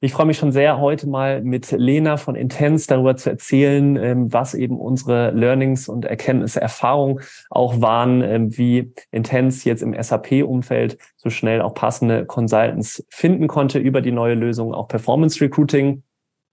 Ich 0.00 0.12
freue 0.12 0.26
mich 0.26 0.38
schon 0.38 0.52
sehr, 0.52 0.78
heute 0.78 1.08
mal 1.08 1.42
mit 1.42 1.72
Lena 1.72 2.18
von 2.18 2.36
Intense 2.36 2.86
darüber 2.86 3.16
zu 3.16 3.30
erzählen, 3.30 3.96
ähm, 3.96 4.32
was 4.32 4.54
eben 4.54 4.78
unsere 4.78 5.32
Learnings 5.32 5.88
und 5.88 6.04
Erkenntnisse, 6.04 6.60
Erfahrungen 6.60 7.20
auch 7.50 7.80
waren, 7.80 8.22
ähm, 8.22 8.56
wie 8.56 8.92
Intense 9.10 9.68
jetzt 9.68 9.82
im 9.82 10.00
SAP-Umfeld 10.00 10.98
so 11.16 11.30
schnell 11.30 11.60
auch 11.62 11.74
passende 11.74 12.26
Consultants 12.26 13.04
finden 13.10 13.48
konnte 13.48 13.80
über 13.80 14.00
die 14.00 14.12
neue 14.12 14.34
Lösung, 14.34 14.72
auch 14.72 14.86
Performance 14.86 15.40
Recruiting. 15.40 16.04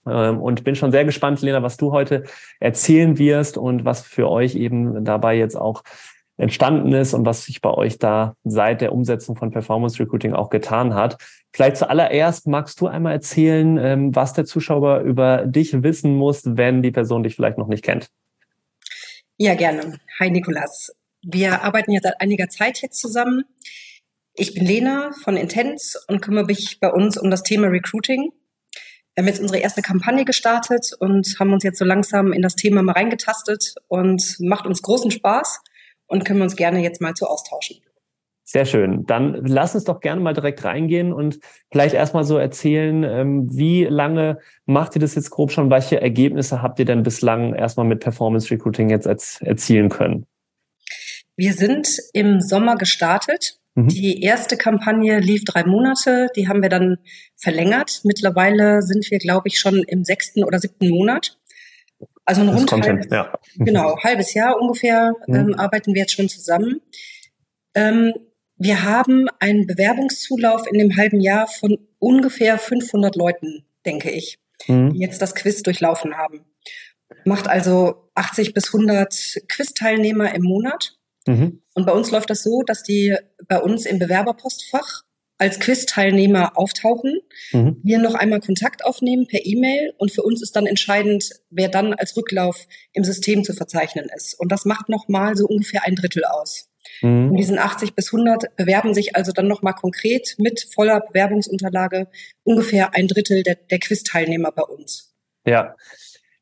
Ähm, 0.07 0.41
und 0.41 0.63
bin 0.63 0.73
schon 0.75 0.91
sehr 0.91 1.05
gespannt, 1.05 1.39
Lena, 1.43 1.61
was 1.61 1.77
du 1.77 1.91
heute 1.91 2.23
erzählen 2.59 3.19
wirst 3.19 3.59
und 3.59 3.85
was 3.85 4.01
für 4.01 4.27
euch 4.27 4.55
eben 4.55 5.05
dabei 5.05 5.37
jetzt 5.37 5.55
auch 5.55 5.83
entstanden 6.37 6.91
ist 6.93 7.13
und 7.13 7.25
was 7.25 7.45
sich 7.45 7.61
bei 7.61 7.71
euch 7.71 7.97
da 7.97 8.35
seit 8.43 8.81
der 8.81 8.91
Umsetzung 8.91 9.35
von 9.35 9.51
Performance 9.51 9.99
Recruiting 9.99 10.33
auch 10.33 10.49
getan 10.49 10.93
hat. 10.93 11.17
Vielleicht 11.53 11.77
zuallererst 11.77 12.47
magst 12.47 12.81
du 12.81 12.87
einmal 12.87 13.13
erzählen, 13.13 13.77
ähm, 13.77 14.15
was 14.15 14.33
der 14.33 14.45
Zuschauer 14.45 14.99
über 14.99 15.45
dich 15.45 15.83
wissen 15.83 16.15
muss, 16.15 16.41
wenn 16.45 16.81
die 16.81 16.91
Person 16.91 17.23
dich 17.23 17.35
vielleicht 17.35 17.57
noch 17.57 17.67
nicht 17.67 17.83
kennt. 17.83 18.09
Ja, 19.37 19.55
gerne. 19.55 19.97
Hi 20.19 20.29
Nikolas. 20.29 20.93
Wir 21.21 21.63
arbeiten 21.63 21.91
ja 21.91 21.99
seit 22.01 22.19
einiger 22.21 22.49
Zeit 22.49 22.81
jetzt 22.81 22.99
zusammen. 22.99 23.43
Ich 24.33 24.53
bin 24.53 24.65
Lena 24.65 25.11
von 25.23 25.37
Intense 25.37 25.99
und 26.07 26.21
kümmere 26.21 26.45
mich 26.45 26.79
bei 26.81 26.91
uns 26.91 27.17
um 27.17 27.31
das 27.31 27.43
Thema 27.43 27.67
Recruiting. 27.67 28.31
Wir 29.13 29.21
haben 29.21 29.29
jetzt 29.29 29.39
unsere 29.39 29.59
erste 29.59 29.81
Kampagne 29.81 30.25
gestartet 30.25 30.91
und 30.99 31.37
haben 31.39 31.53
uns 31.53 31.63
jetzt 31.63 31.79
so 31.79 31.85
langsam 31.85 32.33
in 32.33 32.41
das 32.41 32.55
Thema 32.55 32.81
mal 32.81 32.91
reingetastet 32.91 33.75
und 33.87 34.35
macht 34.39 34.65
uns 34.65 34.81
großen 34.81 35.09
Spaß 35.09 35.61
und 36.07 36.25
können 36.25 36.39
wir 36.39 36.43
uns 36.45 36.55
gerne 36.55 36.81
jetzt 36.81 37.01
mal 37.01 37.13
zu 37.13 37.27
austauschen. 37.27 37.77
Sehr 38.47 38.65
schön. 38.65 39.05
Dann 39.07 39.43
lass 39.43 39.73
uns 39.73 39.85
doch 39.85 39.99
gerne 39.99 40.21
mal 40.21 40.33
direkt 40.33 40.63
reingehen 40.63 41.11
und 41.11 41.39
vielleicht 41.71 41.95
erstmal 41.95 42.23
so 42.23 42.37
erzählen, 42.37 43.03
ähm, 43.03 43.47
wie 43.51 43.85
lange 43.85 44.37
macht 44.67 44.95
ihr 44.95 45.01
das 45.01 45.15
jetzt 45.15 45.31
grob 45.31 45.51
schon? 45.51 45.71
Welche 45.71 45.99
Ergebnisse 45.99 46.61
habt 46.61 46.77
ihr 46.77 46.85
denn 46.85 47.01
bislang 47.01 47.55
erstmal 47.55 47.87
mit 47.87 48.01
Performance 48.01 48.51
Recruiting 48.51 48.91
jetzt 48.91 49.07
erzielen 49.07 49.89
können? 49.89 50.27
Wir 51.35 51.53
sind 51.53 51.87
im 52.13 52.39
Sommer 52.39 52.75
gestartet. 52.75 53.59
Mhm. 53.73 53.87
Die 53.87 54.21
erste 54.21 54.57
Kampagne 54.57 55.19
lief 55.19 55.43
drei 55.43 55.65
Monate. 55.65 56.27
Die 56.35 56.47
haben 56.47 56.61
wir 56.61 56.69
dann 56.69 56.97
verlängert. 57.35 58.01
Mittlerweile 58.03 58.83
sind 58.83 59.09
wir, 59.09 59.17
glaube 59.17 59.47
ich, 59.47 59.59
schon 59.59 59.83
im 59.87 60.03
sechsten 60.03 60.43
oder 60.43 60.59
siebten 60.59 60.89
Monat. 60.89 61.39
Also 62.25 62.41
ein 62.41 62.49
rund 62.49 62.71
halbes, 62.71 63.07
ja. 63.11 63.37
genau, 63.55 63.97
halbes 63.99 64.33
Jahr 64.33 64.59
ungefähr 64.59 65.13
mhm. 65.27 65.35
ähm, 65.35 65.59
arbeiten 65.59 65.93
wir 65.93 66.01
jetzt 66.01 66.13
schon 66.13 66.27
zusammen. 66.27 66.81
Ähm, 67.75 68.13
wir 68.57 68.83
haben 68.83 69.27
einen 69.39 69.67
Bewerbungszulauf 69.67 70.65
in 70.71 70.79
dem 70.79 70.97
halben 70.97 71.19
Jahr 71.19 71.47
von 71.47 71.77
ungefähr 71.99 72.57
500 72.57 73.15
Leuten, 73.15 73.65
denke 73.85 74.09
ich, 74.09 74.39
mhm. 74.67 74.93
die 74.93 74.99
jetzt 74.99 75.21
das 75.21 75.35
Quiz 75.35 75.61
durchlaufen 75.61 76.17
haben. 76.17 76.45
Macht 77.25 77.47
also 77.47 78.09
80 78.15 78.53
bis 78.53 78.73
100 78.73 79.41
Quiz-Teilnehmer 79.47 80.33
im 80.33 80.43
Monat. 80.43 80.97
Mhm. 81.27 81.61
Und 81.73 81.85
bei 81.85 81.91
uns 81.91 82.11
läuft 82.11 82.29
das 82.29 82.43
so, 82.43 82.63
dass 82.63 82.81
die 82.81 83.15
bei 83.47 83.59
uns 83.59 83.85
im 83.85 83.99
Bewerberpostfach 83.99 85.03
als 85.37 85.59
Quiz-Teilnehmer 85.59 86.57
auftauchen, 86.57 87.19
mhm. 87.51 87.77
wir 87.83 87.99
noch 87.99 88.15
einmal 88.15 88.39
Kontakt 88.39 88.85
aufnehmen 88.85 89.27
per 89.27 89.45
E-Mail 89.45 89.93
und 89.97 90.11
für 90.11 90.23
uns 90.23 90.41
ist 90.41 90.55
dann 90.55 90.65
entscheidend, 90.65 91.29
wer 91.49 91.67
dann 91.67 91.93
als 91.93 92.15
Rücklauf 92.15 92.67
im 92.93 93.03
System 93.03 93.43
zu 93.43 93.53
verzeichnen 93.53 94.07
ist. 94.15 94.39
Und 94.39 94.51
das 94.51 94.65
macht 94.65 94.89
nochmal 94.89 95.35
so 95.35 95.45
ungefähr 95.45 95.83
ein 95.85 95.95
Drittel 95.95 96.23
aus. 96.23 96.69
Mhm. 97.01 97.29
In 97.31 97.35
diesen 97.35 97.59
80 97.59 97.95
bis 97.95 98.13
100 98.13 98.55
bewerben 98.55 98.93
sich 98.93 99.15
also 99.15 99.31
dann 99.31 99.47
nochmal 99.47 99.73
konkret 99.73 100.35
mit 100.37 100.67
voller 100.73 101.01
Bewerbungsunterlage 101.01 102.07
ungefähr 102.43 102.93
ein 102.93 103.07
Drittel 103.07 103.43
der, 103.43 103.55
der 103.55 103.79
Quiz-Teilnehmer 103.79 104.51
bei 104.51 104.63
uns. 104.63 105.13
Ja. 105.45 105.75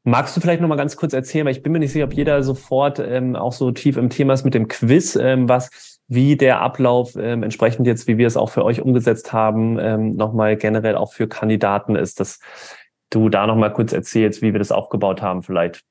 Magst 0.06 0.36
du 0.36 0.42
vielleicht 0.42 0.60
noch 0.60 0.68
mal 0.68 0.76
ganz 0.76 0.98
kurz 0.98 1.14
erzählen, 1.14 1.46
weil 1.46 1.54
ich 1.54 1.64
bin 1.64 1.72
mir 1.72 1.80
nicht 1.80 1.94
sicher, 1.94 2.06
ob 2.06 2.14
jeder 2.14 2.44
sofort 2.44 3.00
ähm, 3.00 3.38
auch 3.38 3.54
so 3.54 3.72
tief 3.72 3.96
im 3.96 4.10
Thema 4.10 4.34
ist 4.34 4.44
mit 4.44 4.54
dem 4.54 4.68
Quiz, 4.68 5.16
ähm, 5.16 5.48
was 5.48 5.93
wie 6.08 6.36
der 6.36 6.62
Ablauf 6.62 7.16
ähm, 7.16 7.44
entsprechend 7.44 7.88
jetzt, 7.88 8.08
wie 8.08 8.18
wir 8.18 8.28
es 8.28 8.38
auch 8.38 8.50
für 8.50 8.64
euch 8.64 8.82
umgesetzt 8.82 9.34
haben, 9.34 9.80
ähm, 9.80 10.12
nochmal 10.12 10.58
generell 10.58 10.96
auch 10.96 11.14
für 11.14 11.28
Kandidaten 11.28 11.96
ist, 11.96 12.20
dass 12.20 12.40
du 13.10 13.30
da 13.30 13.48
nochmal 13.48 13.74
kurz 13.74 13.94
erzählst, 13.94 14.42
wie 14.42 14.54
wir 14.54 14.60
das 14.60 14.72
aufgebaut 14.72 15.22
haben 15.22 15.44
vielleicht. 15.44 15.84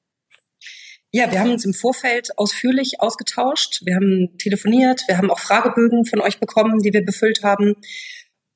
Ja, 1.15 1.31
wir 1.31 1.41
haben 1.41 1.51
uns 1.51 1.67
im 1.67 1.75
Vorfeld 1.75 2.31
ausführlich 2.39 3.01
ausgetauscht. 3.01 3.83
Wir 3.85 3.97
haben 3.97 4.39
telefoniert, 4.39 5.03
wir 5.09 5.19
haben 5.19 5.31
auch 5.31 5.39
Fragebögen 5.39 6.07
von 6.07 6.21
euch 6.23 6.41
bekommen, 6.41 6.79
die 6.79 6.95
wir 6.95 7.05
befüllt 7.05 7.43
haben 7.43 7.75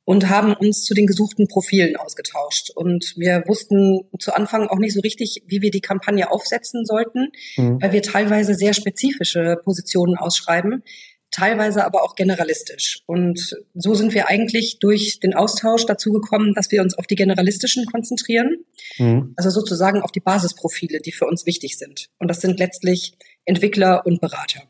und 0.06 0.30
haben 0.30 0.54
uns 0.54 0.84
zu 0.84 0.94
den 0.94 1.06
gesuchten 1.06 1.48
Profilen 1.48 1.96
ausgetauscht. 1.96 2.70
Und 2.70 3.12
wir 3.16 3.44
wussten 3.46 4.08
zu 4.18 4.32
Anfang 4.32 4.68
auch 4.68 4.78
nicht 4.78 4.94
so 4.94 5.00
richtig, 5.00 5.42
wie 5.46 5.60
wir 5.60 5.70
die 5.70 5.82
Kampagne 5.82 6.30
aufsetzen 6.30 6.86
sollten, 6.86 7.32
mhm. 7.56 7.82
weil 7.82 7.92
wir 7.92 8.02
teilweise 8.02 8.54
sehr 8.54 8.72
spezifische 8.72 9.56
Positionen 9.62 10.16
ausschreiben, 10.16 10.82
teilweise 11.30 11.84
aber 11.84 12.02
auch 12.02 12.14
generalistisch. 12.14 13.02
Und 13.06 13.56
so 13.74 13.94
sind 13.94 14.14
wir 14.14 14.28
eigentlich 14.28 14.78
durch 14.78 15.20
den 15.20 15.34
Austausch 15.34 15.84
dazu 15.86 16.12
gekommen, 16.12 16.54
dass 16.54 16.70
wir 16.70 16.82
uns 16.82 16.96
auf 16.96 17.06
die 17.06 17.14
generalistischen 17.14 17.86
konzentrieren, 17.86 18.64
mhm. 18.98 19.34
also 19.36 19.50
sozusagen 19.50 20.02
auf 20.02 20.12
die 20.12 20.20
Basisprofile, 20.20 21.00
die 21.00 21.12
für 21.12 21.26
uns 21.26 21.46
wichtig 21.46 21.78
sind. 21.78 22.08
Und 22.18 22.28
das 22.28 22.40
sind 22.40 22.58
letztlich 22.58 23.16
Entwickler 23.44 24.06
und 24.06 24.20
Berater. 24.20 24.62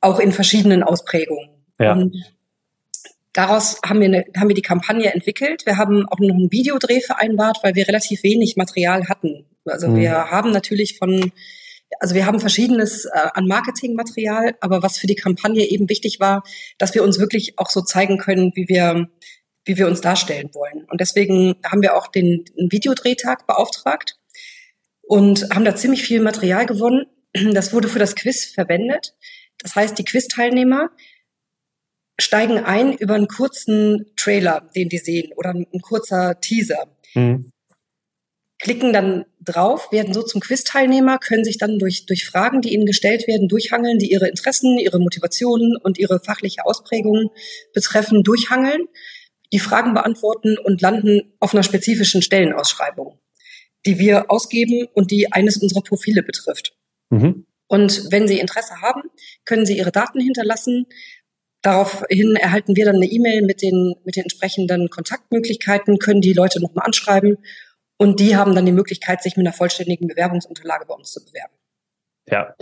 Auch 0.00 0.18
in 0.18 0.32
verschiedenen 0.32 0.82
Ausprägungen. 0.82 1.50
Ja. 1.78 1.92
Und 1.92 2.14
daraus 3.32 3.80
haben 3.84 4.00
wir, 4.00 4.06
eine, 4.06 4.24
haben 4.36 4.48
wir 4.48 4.54
die 4.54 4.62
Kampagne 4.62 5.12
entwickelt. 5.12 5.66
Wir 5.66 5.76
haben 5.76 6.06
auch 6.08 6.18
noch 6.18 6.34
einen 6.34 6.52
Videodreh 6.52 7.00
vereinbart, 7.00 7.58
weil 7.62 7.74
wir 7.74 7.88
relativ 7.88 8.22
wenig 8.22 8.56
Material 8.56 9.08
hatten. 9.08 9.46
Also 9.64 9.88
mhm. 9.88 9.96
wir 9.96 10.12
haben 10.30 10.50
natürlich 10.50 10.98
von 10.98 11.32
also 12.00 12.14
wir 12.14 12.26
haben 12.26 12.40
verschiedenes 12.40 13.04
äh, 13.04 13.28
an 13.34 13.46
Marketingmaterial, 13.46 14.54
aber 14.60 14.82
was 14.82 14.98
für 14.98 15.06
die 15.06 15.14
Kampagne 15.14 15.64
eben 15.64 15.88
wichtig 15.88 16.20
war, 16.20 16.42
dass 16.78 16.94
wir 16.94 17.02
uns 17.02 17.18
wirklich 17.18 17.58
auch 17.58 17.70
so 17.70 17.82
zeigen 17.82 18.18
können, 18.18 18.52
wie 18.54 18.68
wir, 18.68 19.08
wie 19.64 19.76
wir 19.76 19.86
uns 19.86 20.00
darstellen 20.00 20.50
wollen. 20.54 20.84
Und 20.90 21.00
deswegen 21.00 21.56
haben 21.64 21.82
wir 21.82 21.96
auch 21.96 22.08
den, 22.08 22.44
den 22.58 22.72
Videodrehtag 22.72 23.46
beauftragt 23.46 24.18
und 25.02 25.48
haben 25.54 25.64
da 25.64 25.76
ziemlich 25.76 26.02
viel 26.02 26.20
Material 26.20 26.66
gewonnen. 26.66 27.06
Das 27.52 27.72
wurde 27.72 27.88
für 27.88 27.98
das 27.98 28.14
Quiz 28.14 28.44
verwendet. 28.44 29.14
Das 29.58 29.74
heißt, 29.74 29.98
die 29.98 30.04
Quiz-Teilnehmer 30.04 30.90
steigen 32.20 32.58
ein 32.58 32.96
über 32.96 33.14
einen 33.14 33.28
kurzen 33.28 34.12
Trailer, 34.16 34.68
den 34.76 34.88
die 34.88 34.98
sehen, 34.98 35.32
oder 35.36 35.50
ein, 35.50 35.66
ein 35.72 35.80
kurzer 35.80 36.40
Teaser. 36.40 36.86
Mhm 37.14 37.52
klicken 38.62 38.92
dann 38.92 39.24
drauf, 39.40 39.90
werden 39.90 40.14
so 40.14 40.22
zum 40.22 40.40
Quiz-Teilnehmer, 40.40 41.18
können 41.18 41.44
sich 41.44 41.58
dann 41.58 41.80
durch, 41.80 42.06
durch 42.06 42.24
Fragen, 42.24 42.62
die 42.62 42.72
ihnen 42.72 42.86
gestellt 42.86 43.26
werden, 43.26 43.48
durchhangeln, 43.48 43.98
die 43.98 44.12
ihre 44.12 44.28
Interessen, 44.28 44.78
ihre 44.78 45.00
Motivationen 45.00 45.76
und 45.76 45.98
ihre 45.98 46.20
fachliche 46.20 46.64
Ausprägung 46.64 47.30
betreffen, 47.74 48.22
durchhangeln, 48.22 48.82
die 49.52 49.58
Fragen 49.58 49.94
beantworten 49.94 50.58
und 50.58 50.80
landen 50.80 51.34
auf 51.40 51.52
einer 51.52 51.64
spezifischen 51.64 52.22
Stellenausschreibung, 52.22 53.18
die 53.84 53.98
wir 53.98 54.30
ausgeben 54.30 54.86
und 54.94 55.10
die 55.10 55.32
eines 55.32 55.56
unserer 55.56 55.82
Profile 55.82 56.22
betrifft. 56.22 56.76
Mhm. 57.10 57.46
Und 57.66 58.12
wenn 58.12 58.28
Sie 58.28 58.38
Interesse 58.38 58.80
haben, 58.80 59.02
können 59.44 59.66
Sie 59.66 59.76
Ihre 59.76 59.90
Daten 59.90 60.20
hinterlassen. 60.20 60.86
Daraufhin 61.62 62.36
erhalten 62.36 62.76
wir 62.76 62.84
dann 62.84 62.96
eine 62.96 63.06
E-Mail 63.06 63.42
mit 63.42 63.60
den, 63.60 63.96
mit 64.04 64.14
den 64.14 64.22
entsprechenden 64.22 64.88
Kontaktmöglichkeiten, 64.88 65.98
können 65.98 66.20
die 66.20 66.32
Leute 66.32 66.60
nochmal 66.60 66.86
anschreiben 66.86 67.38
und 68.02 68.20
die 68.20 68.36
haben 68.36 68.54
dann 68.54 68.66
die 68.66 68.72
Möglichkeit, 68.72 69.22
sich 69.22 69.36
mit 69.36 69.46
einer 69.46 69.54
vollständigen 69.54 70.08
Bewerbungsunterlage 70.08 70.86
bei 70.86 70.94
uns 70.94 71.12
zu 71.12 71.24
bewerben. 71.24 71.54
Ja. 72.26 72.54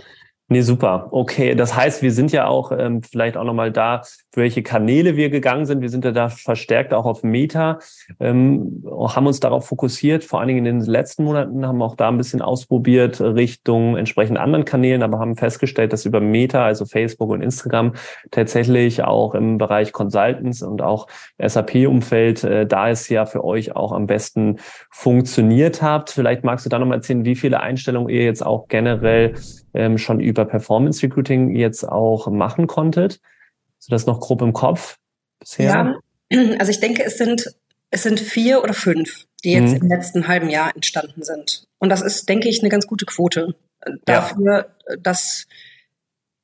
Nee, 0.51 0.63
super. 0.63 1.07
Okay, 1.11 1.55
das 1.55 1.77
heißt, 1.77 2.01
wir 2.01 2.11
sind 2.11 2.33
ja 2.33 2.45
auch 2.45 2.73
ähm, 2.77 3.01
vielleicht 3.03 3.37
auch 3.37 3.45
nochmal 3.45 3.71
da, 3.71 4.01
welche 4.33 4.63
Kanäle 4.63 5.15
wir 5.15 5.29
gegangen 5.29 5.65
sind. 5.65 5.79
Wir 5.79 5.87
sind 5.87 6.03
ja 6.03 6.11
da 6.11 6.27
verstärkt 6.27 6.93
auch 6.93 7.05
auf 7.05 7.23
Meta, 7.23 7.79
ähm, 8.19 8.83
haben 8.85 9.27
uns 9.27 9.39
darauf 9.39 9.65
fokussiert, 9.67 10.25
vor 10.25 10.41
allen 10.41 10.49
Dingen 10.49 10.65
in 10.65 10.79
den 10.79 10.85
letzten 10.85 11.23
Monaten, 11.23 11.65
haben 11.65 11.81
auch 11.81 11.95
da 11.95 12.09
ein 12.09 12.17
bisschen 12.17 12.41
ausprobiert 12.41 13.21
Richtung 13.21 13.95
entsprechend 13.95 14.37
anderen 14.37 14.65
Kanälen, 14.65 15.03
aber 15.03 15.19
haben 15.19 15.37
festgestellt, 15.37 15.93
dass 15.93 16.05
über 16.05 16.19
Meta, 16.19 16.65
also 16.65 16.83
Facebook 16.83 17.29
und 17.29 17.41
Instagram, 17.41 17.93
tatsächlich 18.29 19.05
auch 19.05 19.35
im 19.35 19.57
Bereich 19.57 19.93
Consultants 19.93 20.63
und 20.63 20.81
auch 20.81 21.07
SAP-Umfeld, 21.37 22.43
äh, 22.43 22.67
da 22.67 22.89
es 22.89 23.07
ja 23.07 23.25
für 23.25 23.45
euch 23.45 23.73
auch 23.77 23.93
am 23.93 24.05
besten 24.05 24.57
funktioniert 24.89 25.81
habt. 25.81 26.09
Vielleicht 26.09 26.43
magst 26.43 26.65
du 26.65 26.69
da 26.69 26.77
nochmal 26.77 26.97
erzählen, 26.97 27.23
wie 27.23 27.37
viele 27.37 27.61
Einstellungen 27.61 28.09
ihr 28.09 28.25
jetzt 28.25 28.45
auch 28.45 28.67
generell 28.67 29.35
ähm, 29.73 29.97
schon 29.97 30.19
über 30.19 30.45
Performance 30.45 31.03
Recruiting 31.03 31.55
jetzt 31.55 31.87
auch 31.87 32.27
machen 32.27 32.67
konntet? 32.67 33.19
Du 33.85 33.89
das 33.89 34.05
noch 34.05 34.19
grob 34.19 34.41
im 34.41 34.53
Kopf 34.53 34.97
bisher? 35.39 35.99
Ja, 36.31 36.55
also 36.59 36.71
ich 36.71 36.79
denke, 36.79 37.03
es 37.03 37.17
sind, 37.17 37.55
es 37.89 38.03
sind 38.03 38.19
vier 38.19 38.63
oder 38.63 38.73
fünf, 38.73 39.25
die 39.43 39.53
jetzt 39.53 39.75
mhm. 39.75 39.81
im 39.81 39.87
letzten 39.87 40.27
halben 40.27 40.49
Jahr 40.49 40.73
entstanden 40.75 41.23
sind. 41.23 41.65
Und 41.79 41.89
das 41.89 42.01
ist, 42.01 42.29
denke 42.29 42.47
ich, 42.47 42.61
eine 42.61 42.69
ganz 42.69 42.87
gute 42.87 43.05
Quote 43.05 43.55
dafür, 44.05 44.69
ja. 44.87 44.95
dass 44.97 45.47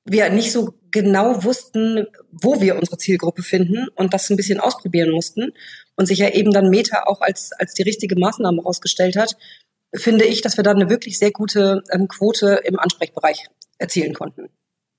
wir 0.03 0.29
nicht 0.29 0.51
so 0.51 0.73
genau 0.91 1.43
wussten, 1.43 2.07
wo 2.31 2.61
wir 2.61 2.77
unsere 2.77 2.97
Zielgruppe 2.97 3.43
finden 3.43 3.87
und 3.95 4.13
das 4.13 4.29
ein 4.29 4.37
bisschen 4.37 4.59
ausprobieren 4.59 5.11
mussten 5.11 5.53
und 5.95 6.05
sich 6.05 6.19
ja 6.19 6.29
eben 6.29 6.51
dann 6.51 6.69
Meta 6.69 7.03
auch 7.05 7.21
als, 7.21 7.51
als 7.51 7.73
die 7.73 7.83
richtige 7.83 8.17
Maßnahme 8.17 8.61
herausgestellt 8.61 9.17
hat, 9.17 9.35
finde 9.97 10.25
ich, 10.25 10.41
dass 10.41 10.57
wir 10.57 10.63
da 10.63 10.71
eine 10.71 10.89
wirklich 10.89 11.19
sehr 11.19 11.31
gute 11.31 11.83
ähm, 11.91 12.07
Quote 12.07 12.61
im 12.63 12.79
Ansprechbereich 12.79 13.47
erzielen 13.77 14.13
konnten. 14.13 14.49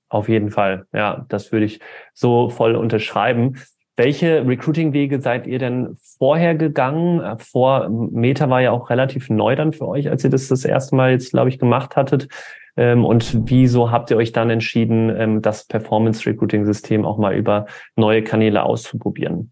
Auf 0.09 0.27
jeden 0.27 0.49
Fall, 0.49 0.87
ja, 0.93 1.25
das 1.29 1.51
würde 1.51 1.65
ich 1.65 1.79
so 2.13 2.49
voll 2.49 2.75
unterschreiben. 2.75 3.57
Welche 3.95 4.47
Recruiting-Wege 4.47 5.21
seid 5.21 5.45
ihr 5.45 5.59
denn 5.59 5.97
vorher 6.17 6.55
gegangen? 6.55 7.19
Äh, 7.19 7.37
vor 7.37 7.89
Meta 7.89 8.49
war 8.49 8.61
ja 8.61 8.71
auch 8.71 8.89
relativ 8.89 9.29
neu 9.29 9.55
dann 9.55 9.73
für 9.73 9.87
euch, 9.87 10.09
als 10.09 10.23
ihr 10.23 10.29
das 10.29 10.47
das 10.47 10.65
erste 10.65 10.95
Mal 10.95 11.11
jetzt, 11.11 11.31
glaube 11.31 11.49
ich, 11.49 11.59
gemacht 11.59 11.95
hattet. 11.95 12.27
Ähm, 12.77 13.03
und 13.03 13.49
wieso 13.49 13.91
habt 13.91 14.09
ihr 14.09 14.17
euch 14.17 14.31
dann 14.31 14.49
entschieden, 14.49 15.13
ähm, 15.15 15.41
das 15.41 15.65
Performance-Recruiting-System 15.65 17.05
auch 17.05 17.17
mal 17.17 17.35
über 17.35 17.65
neue 17.95 18.23
Kanäle 18.23 18.63
auszuprobieren? 18.63 19.51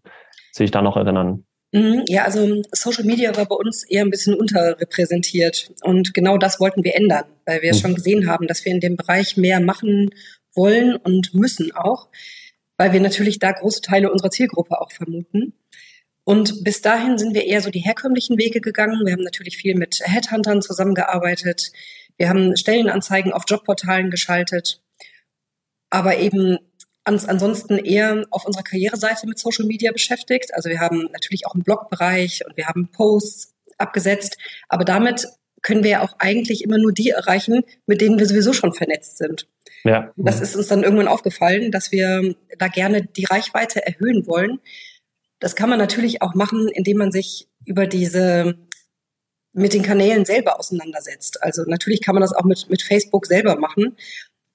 Soll 0.52 0.64
ich 0.64 0.70
da 0.70 0.80
noch 0.80 0.96
erinnern? 0.96 1.44
Mhm, 1.72 2.04
ja, 2.08 2.24
also 2.24 2.62
Social 2.72 3.04
Media 3.04 3.36
war 3.36 3.46
bei 3.46 3.54
uns 3.54 3.84
eher 3.84 4.02
ein 4.02 4.10
bisschen 4.10 4.34
unterrepräsentiert. 4.34 5.72
Und 5.82 6.14
genau 6.14 6.38
das 6.38 6.60
wollten 6.60 6.82
wir 6.82 6.96
ändern, 6.96 7.24
weil 7.44 7.62
wir 7.62 7.74
mhm. 7.74 7.78
schon 7.78 7.94
gesehen 7.94 8.26
haben, 8.26 8.46
dass 8.46 8.64
wir 8.64 8.72
in 8.72 8.80
dem 8.80 8.96
Bereich 8.96 9.36
mehr 9.36 9.60
machen 9.60 10.10
wollen 10.54 10.96
und 10.96 11.34
müssen 11.34 11.74
auch, 11.74 12.08
weil 12.78 12.92
wir 12.92 13.00
natürlich 13.00 13.38
da 13.38 13.52
große 13.52 13.82
Teile 13.82 14.10
unserer 14.10 14.30
Zielgruppe 14.30 14.80
auch 14.80 14.92
vermuten. 14.92 15.52
Und 16.24 16.62
bis 16.64 16.82
dahin 16.82 17.16
sind 17.18 17.34
wir 17.34 17.46
eher 17.46 17.60
so 17.60 17.70
die 17.70 17.80
herkömmlichen 17.80 18.38
Wege 18.38 18.60
gegangen. 18.60 19.06
Wir 19.06 19.14
haben 19.14 19.22
natürlich 19.22 19.56
viel 19.56 19.74
mit 19.74 20.00
Headhuntern 20.04 20.60
zusammengearbeitet. 20.62 21.72
Wir 22.18 22.28
haben 22.28 22.56
Stellenanzeigen 22.56 23.32
auf 23.32 23.44
Jobportalen 23.46 24.10
geschaltet, 24.10 24.82
aber 25.88 26.18
eben 26.18 26.58
ansonsten 27.08 27.78
eher 27.78 28.24
auf 28.30 28.44
unserer 28.44 28.62
Karriereseite 28.62 29.26
mit 29.26 29.38
Social 29.38 29.66
Media 29.66 29.92
beschäftigt. 29.92 30.54
Also 30.54 30.68
wir 30.68 30.80
haben 30.80 31.08
natürlich 31.12 31.46
auch 31.46 31.54
einen 31.54 31.64
Blogbereich 31.64 32.44
und 32.46 32.56
wir 32.56 32.66
haben 32.66 32.88
Posts 32.92 33.54
abgesetzt, 33.78 34.36
aber 34.68 34.84
damit 34.84 35.26
können 35.62 35.82
wir 35.82 35.90
ja 35.90 36.02
auch 36.02 36.14
eigentlich 36.18 36.62
immer 36.62 36.78
nur 36.78 36.92
die 36.92 37.10
erreichen, 37.10 37.62
mit 37.86 38.00
denen 38.00 38.18
wir 38.18 38.26
sowieso 38.26 38.52
schon 38.52 38.74
vernetzt 38.74 39.18
sind. 39.18 39.48
Ja. 39.84 40.12
Das 40.16 40.40
ist 40.40 40.56
uns 40.56 40.68
dann 40.68 40.82
irgendwann 40.82 41.08
aufgefallen, 41.08 41.70
dass 41.70 41.92
wir 41.92 42.34
da 42.58 42.68
gerne 42.68 43.02
die 43.02 43.24
Reichweite 43.24 43.84
erhöhen 43.84 44.26
wollen. 44.26 44.60
Das 45.40 45.56
kann 45.56 45.70
man 45.70 45.78
natürlich 45.78 46.22
auch 46.22 46.34
machen, 46.34 46.68
indem 46.68 46.98
man 46.98 47.12
sich 47.12 47.48
über 47.64 47.86
diese 47.86 48.56
mit 49.52 49.72
den 49.72 49.82
Kanälen 49.82 50.24
selber 50.24 50.58
auseinandersetzt. 50.58 51.42
Also 51.42 51.64
natürlich 51.66 52.02
kann 52.02 52.14
man 52.14 52.22
das 52.22 52.32
auch 52.32 52.44
mit, 52.44 52.68
mit 52.70 52.82
Facebook 52.82 53.26
selber 53.26 53.56
machen. 53.56 53.96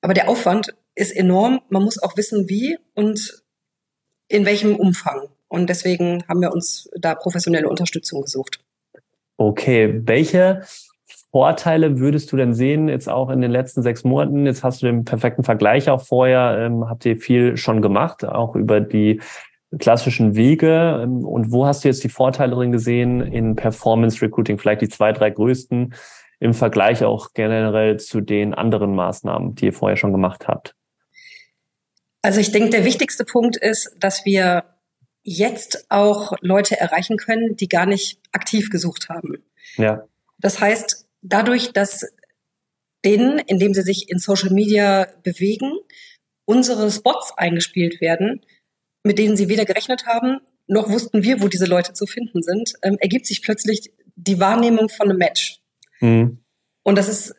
Aber 0.01 0.13
der 0.13 0.29
Aufwand 0.29 0.73
ist 0.95 1.15
enorm. 1.15 1.61
Man 1.69 1.83
muss 1.83 2.01
auch 2.01 2.17
wissen, 2.17 2.49
wie 2.49 2.77
und 2.93 3.43
in 4.27 4.45
welchem 4.45 4.75
Umfang. 4.75 5.29
Und 5.47 5.69
deswegen 5.69 6.23
haben 6.27 6.41
wir 6.41 6.51
uns 6.51 6.89
da 6.97 7.15
professionelle 7.15 7.69
Unterstützung 7.69 8.21
gesucht. 8.23 8.59
Okay, 9.37 10.01
welche 10.05 10.61
Vorteile 11.31 11.99
würdest 11.99 12.31
du 12.31 12.37
denn 12.37 12.53
sehen, 12.53 12.89
jetzt 12.89 13.09
auch 13.09 13.29
in 13.29 13.41
den 13.41 13.51
letzten 13.51 13.81
sechs 13.81 14.03
Monaten? 14.03 14.45
Jetzt 14.45 14.63
hast 14.63 14.81
du 14.81 14.85
den 14.85 15.03
perfekten 15.03 15.43
Vergleich 15.43 15.89
auch 15.89 16.01
vorher, 16.01 16.57
ähm, 16.59 16.89
habt 16.89 17.05
ihr 17.05 17.17
viel 17.17 17.57
schon 17.57 17.81
gemacht, 17.81 18.23
auch 18.23 18.55
über 18.55 18.81
die 18.81 19.19
klassischen 19.79 20.35
Wege. 20.35 21.01
Ähm, 21.03 21.25
und 21.25 21.51
wo 21.51 21.65
hast 21.65 21.83
du 21.83 21.87
jetzt 21.87 22.03
die 22.03 22.09
Vorteile 22.09 22.53
drin 22.53 22.71
gesehen 22.71 23.21
in 23.21 23.55
Performance 23.55 24.21
Recruiting? 24.21 24.57
Vielleicht 24.59 24.81
die 24.81 24.89
zwei, 24.89 25.11
drei 25.11 25.31
größten 25.31 25.93
im 26.39 26.53
Vergleich 26.53 27.03
auch 27.03 27.29
generell 27.33 27.99
zu 27.99 28.21
den 28.21 28.53
anderen 28.53 28.95
Maßnahmen, 28.95 29.55
die 29.55 29.65
ihr 29.65 29.73
vorher 29.73 29.97
schon 29.97 30.11
gemacht 30.11 30.47
habt? 30.47 30.75
Also 32.23 32.39
ich 32.39 32.51
denke, 32.51 32.69
der 32.69 32.85
wichtigste 32.85 33.25
Punkt 33.25 33.57
ist, 33.57 33.95
dass 33.99 34.25
wir 34.25 34.63
jetzt 35.23 35.85
auch 35.89 36.33
Leute 36.41 36.79
erreichen 36.79 37.17
können, 37.17 37.55
die 37.55 37.67
gar 37.67 37.85
nicht 37.85 38.19
aktiv 38.31 38.69
gesucht 38.69 39.09
haben. 39.09 39.43
Ja. 39.75 40.07
Das 40.39 40.59
heißt, 40.59 41.05
dadurch, 41.21 41.73
dass 41.73 42.05
denen, 43.05 43.39
indem 43.39 43.73
sie 43.73 43.81
sich 43.81 44.09
in 44.09 44.19
Social 44.19 44.51
Media 44.51 45.07
bewegen, 45.23 45.73
unsere 46.45 46.89
Spots 46.91 47.33
eingespielt 47.37 48.01
werden, 48.01 48.41
mit 49.03 49.19
denen 49.19 49.35
sie 49.35 49.49
weder 49.49 49.65
gerechnet 49.65 50.05
haben, 50.05 50.39
noch 50.67 50.89
wussten 50.89 51.23
wir, 51.23 51.41
wo 51.41 51.49
diese 51.49 51.65
Leute 51.65 51.91
zu 51.91 52.05
finden 52.05 52.41
sind, 52.41 52.73
ähm, 52.83 52.97
ergibt 52.99 53.25
sich 53.25 53.41
plötzlich 53.41 53.91
die 54.15 54.39
Wahrnehmung 54.39 54.87
von 54.87 55.09
einem 55.09 55.17
Match. 55.17 55.59
Mhm. 55.99 56.39
Und 56.83 56.97
das 56.97 57.09
ist, 57.09 57.35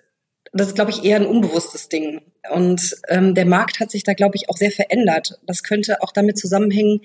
das 0.54 0.68
ist, 0.68 0.74
glaube 0.74 0.92
ich, 0.92 1.04
eher 1.04 1.16
ein 1.16 1.26
unbewusstes 1.26 1.88
Ding. 1.88 2.22
Und 2.50 2.96
ähm, 3.08 3.34
der 3.34 3.44
Markt 3.44 3.80
hat 3.80 3.90
sich 3.90 4.04
da, 4.04 4.14
glaube 4.14 4.36
ich, 4.36 4.48
auch 4.48 4.56
sehr 4.56 4.70
verändert. 4.70 5.40
Das 5.46 5.62
könnte 5.62 6.00
auch 6.02 6.12
damit 6.12 6.38
zusammenhängen, 6.38 7.00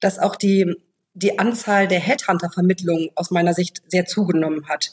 dass 0.00 0.18
auch 0.18 0.36
die, 0.36 0.74
die 1.12 1.38
Anzahl 1.38 1.86
der 1.86 2.00
Headhunter-Vermittlungen 2.00 3.10
aus 3.14 3.30
meiner 3.30 3.52
Sicht 3.52 3.82
sehr 3.88 4.06
zugenommen 4.06 4.68
hat. 4.68 4.92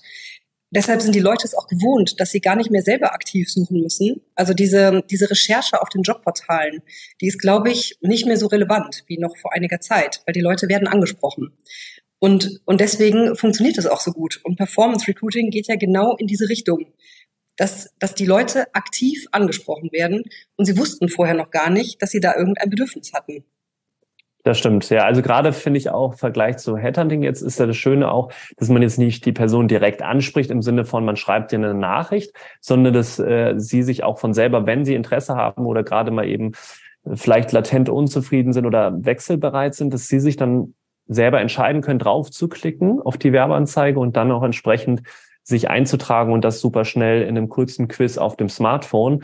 Deshalb 0.73 1.01
sind 1.01 1.15
die 1.15 1.19
Leute 1.19 1.45
es 1.45 1.53
auch 1.53 1.67
gewohnt, 1.67 2.19
dass 2.19 2.31
sie 2.31 2.39
gar 2.39 2.55
nicht 2.55 2.71
mehr 2.71 2.81
selber 2.81 3.13
aktiv 3.13 3.51
suchen 3.51 3.81
müssen. 3.81 4.21
Also 4.35 4.53
diese, 4.53 5.03
diese 5.09 5.29
Recherche 5.29 5.81
auf 5.81 5.89
den 5.89 6.01
Jobportalen, 6.01 6.81
die 7.19 7.27
ist, 7.27 7.39
glaube 7.39 7.71
ich, 7.71 7.97
nicht 8.01 8.25
mehr 8.25 8.37
so 8.37 8.47
relevant 8.47 9.03
wie 9.07 9.17
noch 9.17 9.35
vor 9.37 9.53
einiger 9.53 9.81
Zeit, 9.81 10.21
weil 10.25 10.33
die 10.33 10.41
Leute 10.41 10.69
werden 10.69 10.87
angesprochen. 10.87 11.51
Und, 12.19 12.61
und 12.65 12.79
deswegen 12.79 13.35
funktioniert 13.35 13.77
es 13.77 13.87
auch 13.87 13.99
so 13.99 14.11
gut. 14.11 14.39
Und 14.43 14.55
Performance 14.55 15.07
Recruiting 15.07 15.49
geht 15.49 15.67
ja 15.67 15.75
genau 15.75 16.15
in 16.17 16.27
diese 16.27 16.47
Richtung 16.47 16.85
dass, 17.61 17.93
dass 17.99 18.15
die 18.15 18.25
Leute 18.25 18.73
aktiv 18.73 19.27
angesprochen 19.31 19.91
werden 19.91 20.23
und 20.55 20.65
sie 20.65 20.79
wussten 20.79 21.09
vorher 21.09 21.35
noch 21.35 21.51
gar 21.51 21.69
nicht, 21.69 22.01
dass 22.01 22.09
sie 22.09 22.19
da 22.19 22.35
irgendein 22.35 22.71
Bedürfnis 22.71 23.13
hatten. 23.13 23.43
Das 24.43 24.57
stimmt, 24.57 24.89
ja. 24.89 25.03
Also 25.03 25.21
gerade 25.21 25.53
finde 25.53 25.77
ich 25.77 25.91
auch 25.91 26.13
im 26.13 26.17
Vergleich 26.17 26.57
zu 26.57 26.75
Headhunting 26.75 27.21
jetzt 27.21 27.43
ist 27.43 27.59
ja 27.59 27.67
das 27.67 27.77
Schöne 27.77 28.11
auch, 28.11 28.31
dass 28.57 28.69
man 28.69 28.81
jetzt 28.81 28.97
nicht 28.97 29.23
die 29.27 29.31
Person 29.31 29.67
direkt 29.67 30.01
anspricht 30.01 30.49
im 30.49 30.63
Sinne 30.63 30.85
von, 30.85 31.05
man 31.05 31.17
schreibt 31.17 31.51
dir 31.51 31.57
eine 31.57 31.75
Nachricht, 31.75 32.33
sondern 32.61 32.95
dass 32.95 33.19
äh, 33.19 33.53
sie 33.57 33.83
sich 33.83 34.03
auch 34.03 34.17
von 34.17 34.33
selber, 34.33 34.65
wenn 34.65 34.83
sie 34.83 34.95
Interesse 34.95 35.35
haben 35.35 35.67
oder 35.67 35.83
gerade 35.83 36.09
mal 36.09 36.27
eben 36.27 36.53
vielleicht 37.13 37.51
latent 37.51 37.89
unzufrieden 37.89 38.53
sind 38.53 38.65
oder 38.65 39.05
wechselbereit 39.05 39.75
sind, 39.75 39.93
dass 39.93 40.07
sie 40.07 40.19
sich 40.19 40.35
dann 40.35 40.73
selber 41.05 41.39
entscheiden 41.39 41.83
können, 41.83 41.99
drauf 41.99 42.31
zu 42.31 42.47
klicken 42.47 42.99
auf 43.01 43.19
die 43.19 43.33
Werbeanzeige 43.33 43.99
und 43.99 44.17
dann 44.17 44.31
auch 44.31 44.41
entsprechend 44.41 45.03
sich 45.51 45.69
einzutragen 45.69 46.33
und 46.33 46.43
das 46.43 46.59
super 46.59 46.83
schnell 46.85 47.21
in 47.21 47.37
einem 47.37 47.49
kurzen 47.49 47.87
Quiz 47.87 48.17
auf 48.17 48.35
dem 48.35 48.49
Smartphone 48.49 49.23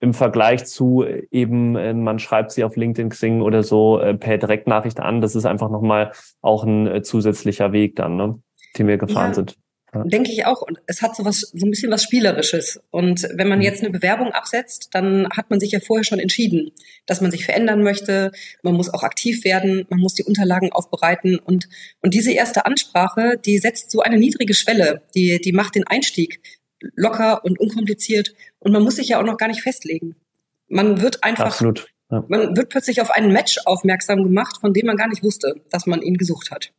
im 0.00 0.14
Vergleich 0.14 0.66
zu 0.66 1.04
eben, 1.30 1.76
äh, 1.76 1.94
man 1.94 2.18
schreibt 2.18 2.52
sie 2.52 2.64
auf 2.64 2.76
LinkedIn, 2.76 3.10
Xing 3.10 3.40
oder 3.40 3.62
so 3.62 3.98
äh, 3.98 4.14
per 4.14 4.38
Direktnachricht 4.38 5.00
an. 5.00 5.20
Das 5.20 5.34
ist 5.34 5.46
einfach 5.46 5.70
nochmal 5.70 6.12
auch 6.40 6.64
ein 6.64 6.86
äh, 6.86 7.02
zusätzlicher 7.02 7.72
Weg 7.72 7.96
dann, 7.96 8.16
ne, 8.16 8.38
den 8.78 8.86
wir 8.86 8.98
gefahren 8.98 9.30
ja. 9.30 9.34
sind. 9.34 9.56
Denke 10.04 10.32
ich 10.32 10.46
auch. 10.46 10.62
Und 10.62 10.78
es 10.86 11.02
hat 11.02 11.14
so 11.14 11.24
was, 11.24 11.40
so 11.40 11.66
ein 11.66 11.70
bisschen 11.70 11.90
was 11.90 12.02
Spielerisches. 12.02 12.80
Und 12.90 13.28
wenn 13.34 13.48
man 13.48 13.58
mhm. 13.58 13.64
jetzt 13.64 13.82
eine 13.82 13.90
Bewerbung 13.90 14.32
absetzt, 14.32 14.88
dann 14.92 15.28
hat 15.30 15.50
man 15.50 15.60
sich 15.60 15.72
ja 15.72 15.80
vorher 15.80 16.04
schon 16.04 16.18
entschieden, 16.18 16.72
dass 17.06 17.20
man 17.20 17.30
sich 17.30 17.44
verändern 17.44 17.82
möchte. 17.82 18.32
Man 18.62 18.74
muss 18.74 18.92
auch 18.92 19.02
aktiv 19.02 19.44
werden. 19.44 19.86
Man 19.88 20.00
muss 20.00 20.14
die 20.14 20.24
Unterlagen 20.24 20.72
aufbereiten. 20.72 21.38
Und, 21.38 21.68
und 22.02 22.14
diese 22.14 22.32
erste 22.32 22.66
Ansprache, 22.66 23.38
die 23.44 23.58
setzt 23.58 23.90
so 23.90 24.00
eine 24.00 24.18
niedrige 24.18 24.54
Schwelle. 24.54 25.02
Die, 25.14 25.40
die 25.40 25.52
macht 25.52 25.74
den 25.74 25.86
Einstieg 25.86 26.40
locker 26.94 27.44
und 27.44 27.60
unkompliziert. 27.60 28.34
Und 28.58 28.72
man 28.72 28.82
muss 28.82 28.96
sich 28.96 29.08
ja 29.08 29.20
auch 29.20 29.24
noch 29.24 29.38
gar 29.38 29.48
nicht 29.48 29.62
festlegen. 29.62 30.16
Man 30.68 31.00
wird 31.00 31.22
einfach, 31.22 31.46
Absolut. 31.46 31.86
Ja. 32.10 32.24
man 32.28 32.56
wird 32.56 32.68
plötzlich 32.68 33.00
auf 33.00 33.10
einen 33.10 33.32
Match 33.32 33.58
aufmerksam 33.64 34.22
gemacht, 34.22 34.58
von 34.60 34.72
dem 34.72 34.86
man 34.86 34.96
gar 34.96 35.08
nicht 35.08 35.22
wusste, 35.22 35.54
dass 35.70 35.86
man 35.86 36.02
ihn 36.02 36.16
gesucht 36.16 36.50
hat. 36.50 36.72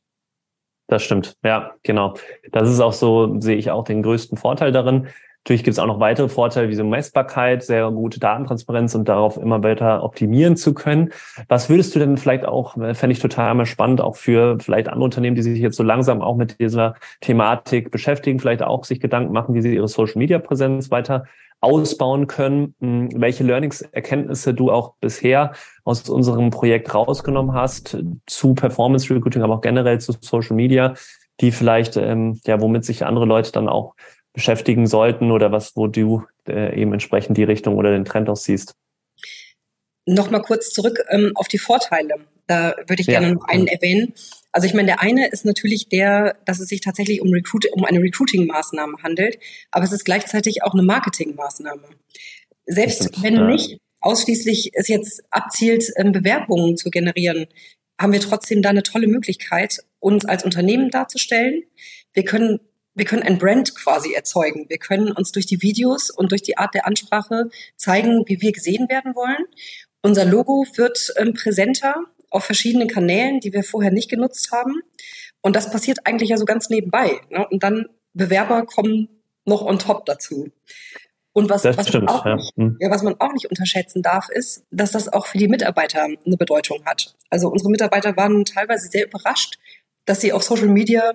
Das 0.88 1.04
stimmt, 1.04 1.36
ja, 1.44 1.74
genau. 1.84 2.14
Das 2.52 2.70
ist 2.70 2.80
auch 2.80 2.94
so, 2.94 3.40
sehe 3.40 3.58
ich 3.58 3.72
auch 3.72 3.84
den 3.84 4.04
größten 4.04 4.38
Vorteil 4.38 4.72
darin. 4.72 5.08
Natürlich 5.46 5.64
gibt 5.64 5.74
es 5.74 5.80
auch 5.80 5.86
noch 5.86 6.00
weitere 6.00 6.28
Vorteile 6.28 6.70
wie 6.70 6.76
so 6.76 6.84
Messbarkeit, 6.84 7.62
sehr 7.62 7.92
gute 7.92 8.20
Datentransparenz 8.20 8.96
und 8.96 9.08
darauf 9.08 9.38
immer 9.38 9.62
weiter 9.62 10.04
optimieren 10.04 10.58
zu 10.58 10.74
können. 10.74 11.12
Was 11.48 11.70
würdest 11.70 11.94
du 11.94 12.00
denn 12.00 12.18
vielleicht 12.18 12.46
auch, 12.46 12.76
äh, 12.78 12.96
fände 12.96 13.14
ich 13.14 13.20
total 13.20 13.52
einmal 13.52 13.68
spannend, 13.68 14.02
auch 14.02 14.16
für 14.16 14.58
vielleicht 14.60 14.88
andere 14.88 15.06
Unternehmen, 15.06 15.36
die 15.36 15.44
sich 15.44 15.60
jetzt 15.60 15.78
so 15.78 15.84
langsam 15.84 16.24
auch 16.24 16.36
mit 16.36 16.60
dieser 16.60 16.96
Thematik 17.22 17.92
beschäftigen, 17.92 18.40
vielleicht 18.40 18.64
auch 18.64 18.86
sich 18.86 19.00
Gedanken 19.00 19.34
machen, 19.34 19.54
wie 19.54 19.62
sie 19.62 19.76
ihre 19.76 19.88
Social-Media-Präsenz 19.88 20.90
weiter 20.90 21.26
ausbauen 21.62 22.28
können, 22.28 22.76
hm, 22.80 23.10
welche 23.16 23.44
Learnings, 23.44 23.82
Erkenntnisse 23.82 24.54
du 24.54 24.72
auch 24.72 24.96
bisher 25.02 25.54
aus 25.84 26.08
unserem 26.10 26.50
Projekt 26.50 26.94
rausgenommen 26.94 27.54
hast 27.54 27.98
zu 28.28 28.54
Performance 28.54 29.14
Recruiting, 29.14 29.42
aber 29.42 29.56
auch 29.56 29.62
generell 29.62 30.00
zu 30.00 30.14
Social 30.22 30.56
Media, 30.56 30.94
die 31.42 31.52
vielleicht, 31.52 31.98
ähm, 31.98 32.40
ja, 32.46 32.62
womit 32.62 32.86
sich 32.86 33.06
andere 33.06 33.26
Leute 33.26 33.52
dann 33.52 33.68
auch 33.68 33.96
beschäftigen 34.34 34.86
sollten 34.86 35.32
oder 35.32 35.52
was, 35.52 35.76
wo 35.76 35.88
du 35.88 36.24
äh, 36.48 36.80
eben 36.80 36.94
entsprechend 36.94 37.38
die 37.38 37.44
Richtung 37.44 37.76
oder 37.78 37.92
den 37.92 38.06
Trend 38.06 38.30
auch 38.30 38.36
siehst? 38.36 38.76
Nochmal 40.06 40.42
kurz 40.42 40.70
zurück 40.72 41.04
ähm, 41.10 41.32
auf 41.36 41.48
die 41.48 41.58
Vorteile. 41.58 42.16
Da 42.48 42.76
würde 42.88 43.02
ich 43.02 43.08
gerne 43.08 43.28
ja. 43.28 43.34
noch 43.34 43.46
einen 43.46 43.68
erwähnen. 43.68 44.14
Also 44.56 44.68
ich 44.68 44.74
meine, 44.74 44.86
der 44.86 45.02
eine 45.02 45.28
ist 45.28 45.44
natürlich 45.44 45.90
der, 45.90 46.38
dass 46.46 46.62
es 46.62 46.70
sich 46.70 46.80
tatsächlich 46.80 47.22
um, 47.22 47.30
Recruit 47.30 47.66
um 47.74 47.84
eine 47.84 48.00
Recruiting-Maßnahme 48.00 49.04
handelt, 49.04 49.38
aber 49.70 49.84
es 49.84 49.92
ist 49.92 50.06
gleichzeitig 50.06 50.64
auch 50.64 50.72
eine 50.72 50.82
Marketing-Maßnahme. 50.82 51.84
Selbst 52.66 53.22
wenn 53.22 53.48
nicht 53.48 53.80
ausschließlich 54.00 54.72
es 54.74 54.88
jetzt 54.88 55.26
abzielt, 55.30 55.92
ähm, 55.98 56.14
Bewerbungen 56.14 56.78
zu 56.78 56.90
generieren, 56.90 57.48
haben 58.00 58.14
wir 58.14 58.22
trotzdem 58.22 58.62
da 58.62 58.70
eine 58.70 58.84
tolle 58.84 59.08
Möglichkeit, 59.08 59.80
uns 60.00 60.24
als 60.24 60.46
Unternehmen 60.46 60.90
darzustellen. 60.90 61.64
Wir 62.14 62.24
können 62.24 62.62
wir 62.94 63.04
können 63.04 63.24
ein 63.24 63.40
Brand 63.40 63.76
quasi 63.76 64.14
erzeugen. 64.14 64.70
Wir 64.70 64.78
können 64.78 65.12
uns 65.12 65.34
durch 65.34 65.46
die 65.46 65.62
Videos 65.62 66.10
und 66.10 66.32
durch 66.32 66.44
die 66.44 66.58
Art 66.58 66.74
der 66.74 66.88
Ansprache 66.88 67.50
zeigen, 67.76 68.24
wie 68.28 68.40
wir 68.40 68.54
gesehen 68.54 68.88
werden 68.88 69.16
wollen. 69.16 69.46
Unser 70.02 70.24
Logo 70.24 70.66
wird 70.76 71.12
ähm, 71.18 71.34
präsenter 71.34 71.96
auf 72.36 72.44
verschiedenen 72.44 72.88
Kanälen, 72.88 73.40
die 73.40 73.54
wir 73.54 73.64
vorher 73.64 73.92
nicht 73.92 74.10
genutzt 74.10 74.52
haben. 74.52 74.82
Und 75.42 75.56
das 75.56 75.72
passiert 75.72 76.00
eigentlich 76.06 76.30
ja 76.30 76.38
so 76.38 76.46
ganz 76.46 76.70
nebenbei. 76.70 77.20
Ne? 77.30 77.48
Und 77.48 77.64
dann 77.64 77.88
Bewerber 78.14 78.66
kommen 78.66 79.10
noch 79.46 79.62
on 79.62 79.80
top 79.80 80.06
dazu. 80.06 80.50
Und 81.34 81.50
was, 81.50 81.66
was, 81.66 81.90
stimmt, 81.90 82.06
man 82.06 82.16
auch 82.16 82.26
ja. 82.26 82.36
Nicht, 82.36 82.56
hm. 82.56 82.78
ja, 82.80 82.90
was 82.90 83.04
man 83.04 83.16
auch 83.20 83.34
nicht 83.34 83.50
unterschätzen 83.50 84.02
darf, 84.02 84.30
ist, 84.30 84.64
dass 84.72 84.92
das 84.92 85.12
auch 85.12 85.28
für 85.28 85.38
die 85.38 85.50
Mitarbeiter 85.50 86.04
eine 86.04 86.38
Bedeutung 86.38 86.86
hat. 86.86 87.14
Also 87.30 87.50
unsere 87.50 87.70
Mitarbeiter 87.70 88.16
waren 88.16 88.46
teilweise 88.46 88.88
sehr 88.88 89.06
überrascht, 89.06 89.60
dass 90.06 90.22
sie 90.22 90.32
auf 90.32 90.44
Social 90.44 90.70
Media 90.70 91.14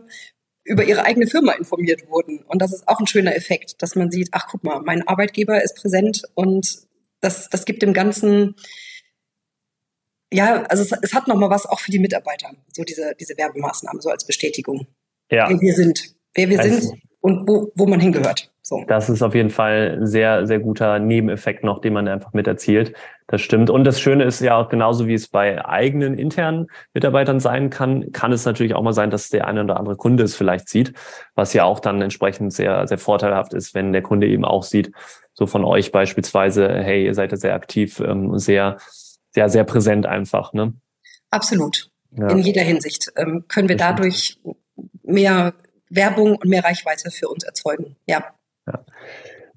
über 0.64 0.84
ihre 0.84 1.04
eigene 1.04 1.26
Firma 1.26 1.52
informiert 1.52 2.08
wurden. 2.08 2.42
Und 2.46 2.60
das 2.60 2.72
ist 2.74 2.86
auch 2.86 3.00
ein 3.00 3.06
schöner 3.06 3.34
Effekt, 3.34 3.80
dass 3.82 3.96
man 3.96 4.10
sieht, 4.10 4.28
ach 4.32 4.46
guck 4.50 4.62
mal, 4.62 4.80
mein 4.80 5.08
Arbeitgeber 5.08 5.62
ist 5.62 5.76
präsent 5.76 6.22
und 6.34 6.82
das, 7.20 7.48
das 7.48 7.64
gibt 7.64 7.82
dem 7.82 7.94
Ganzen, 7.94 8.56
ja, 10.32 10.62
also 10.64 10.82
es, 10.82 10.92
es 11.02 11.14
hat 11.14 11.28
nochmal 11.28 11.50
was 11.50 11.66
auch 11.66 11.80
für 11.80 11.90
die 11.90 11.98
Mitarbeiter, 11.98 12.50
so 12.72 12.84
diese, 12.84 13.14
diese 13.18 13.36
Werbemaßnahme, 13.36 14.00
so 14.00 14.10
als 14.10 14.24
Bestätigung. 14.26 14.86
Ja. 15.30 15.48
Wer 15.48 15.60
wir 15.60 15.74
sind, 15.74 16.14
wer 16.34 16.48
wir 16.48 16.60
also, 16.60 16.80
sind 16.80 17.02
und 17.20 17.48
wo, 17.48 17.70
wo 17.74 17.86
man 17.86 18.00
hingehört. 18.00 18.50
So. 18.62 18.84
Das 18.86 19.08
ist 19.08 19.22
auf 19.22 19.34
jeden 19.34 19.50
Fall 19.50 19.98
ein 19.98 20.06
sehr, 20.06 20.46
sehr 20.46 20.60
guter 20.60 21.00
Nebeneffekt 21.00 21.64
noch, 21.64 21.80
den 21.80 21.92
man 21.92 22.06
einfach 22.06 22.32
mit 22.32 22.46
erzielt. 22.46 22.92
Das 23.26 23.40
stimmt. 23.40 23.68
Und 23.68 23.84
das 23.84 24.00
Schöne 24.00 24.24
ist 24.24 24.40
ja 24.40 24.56
auch 24.56 24.68
genauso, 24.68 25.06
wie 25.08 25.14
es 25.14 25.28
bei 25.28 25.64
eigenen 25.64 26.16
internen 26.16 26.68
Mitarbeitern 26.94 27.40
sein 27.40 27.70
kann, 27.70 28.12
kann 28.12 28.32
es 28.32 28.44
natürlich 28.44 28.74
auch 28.74 28.82
mal 28.82 28.92
sein, 28.92 29.10
dass 29.10 29.28
der 29.28 29.48
eine 29.48 29.64
oder 29.64 29.76
andere 29.76 29.96
Kunde 29.96 30.22
es 30.22 30.36
vielleicht 30.36 30.68
sieht, 30.68 30.92
was 31.34 31.52
ja 31.52 31.64
auch 31.64 31.80
dann 31.80 32.00
entsprechend 32.00 32.52
sehr, 32.52 32.86
sehr 32.86 32.98
vorteilhaft 32.98 33.54
ist, 33.54 33.74
wenn 33.74 33.92
der 33.92 34.02
Kunde 34.02 34.28
eben 34.28 34.44
auch 34.44 34.62
sieht, 34.62 34.92
so 35.32 35.46
von 35.46 35.64
euch 35.64 35.90
beispielsweise, 35.90 36.68
hey, 36.68 37.06
ihr 37.06 37.14
seid 37.14 37.32
ja 37.32 37.38
sehr 37.38 37.54
aktiv, 37.54 38.00
ähm, 38.00 38.38
sehr, 38.38 38.76
sehr, 39.32 39.48
sehr 39.48 39.64
präsent 39.64 40.06
einfach, 40.06 40.52
ne? 40.52 40.74
Absolut. 41.30 41.90
Ja. 42.16 42.28
In 42.30 42.38
jeder 42.38 42.62
Hinsicht 42.62 43.12
ähm, 43.16 43.44
können 43.48 43.68
wir 43.68 43.76
dadurch 43.76 44.38
mehr 45.02 45.54
Werbung 45.88 46.36
und 46.36 46.48
mehr 46.48 46.64
Reichweite 46.64 47.10
für 47.10 47.28
uns 47.28 47.44
erzeugen. 47.44 47.96
Ja. 48.06 48.24
ja. 48.66 48.84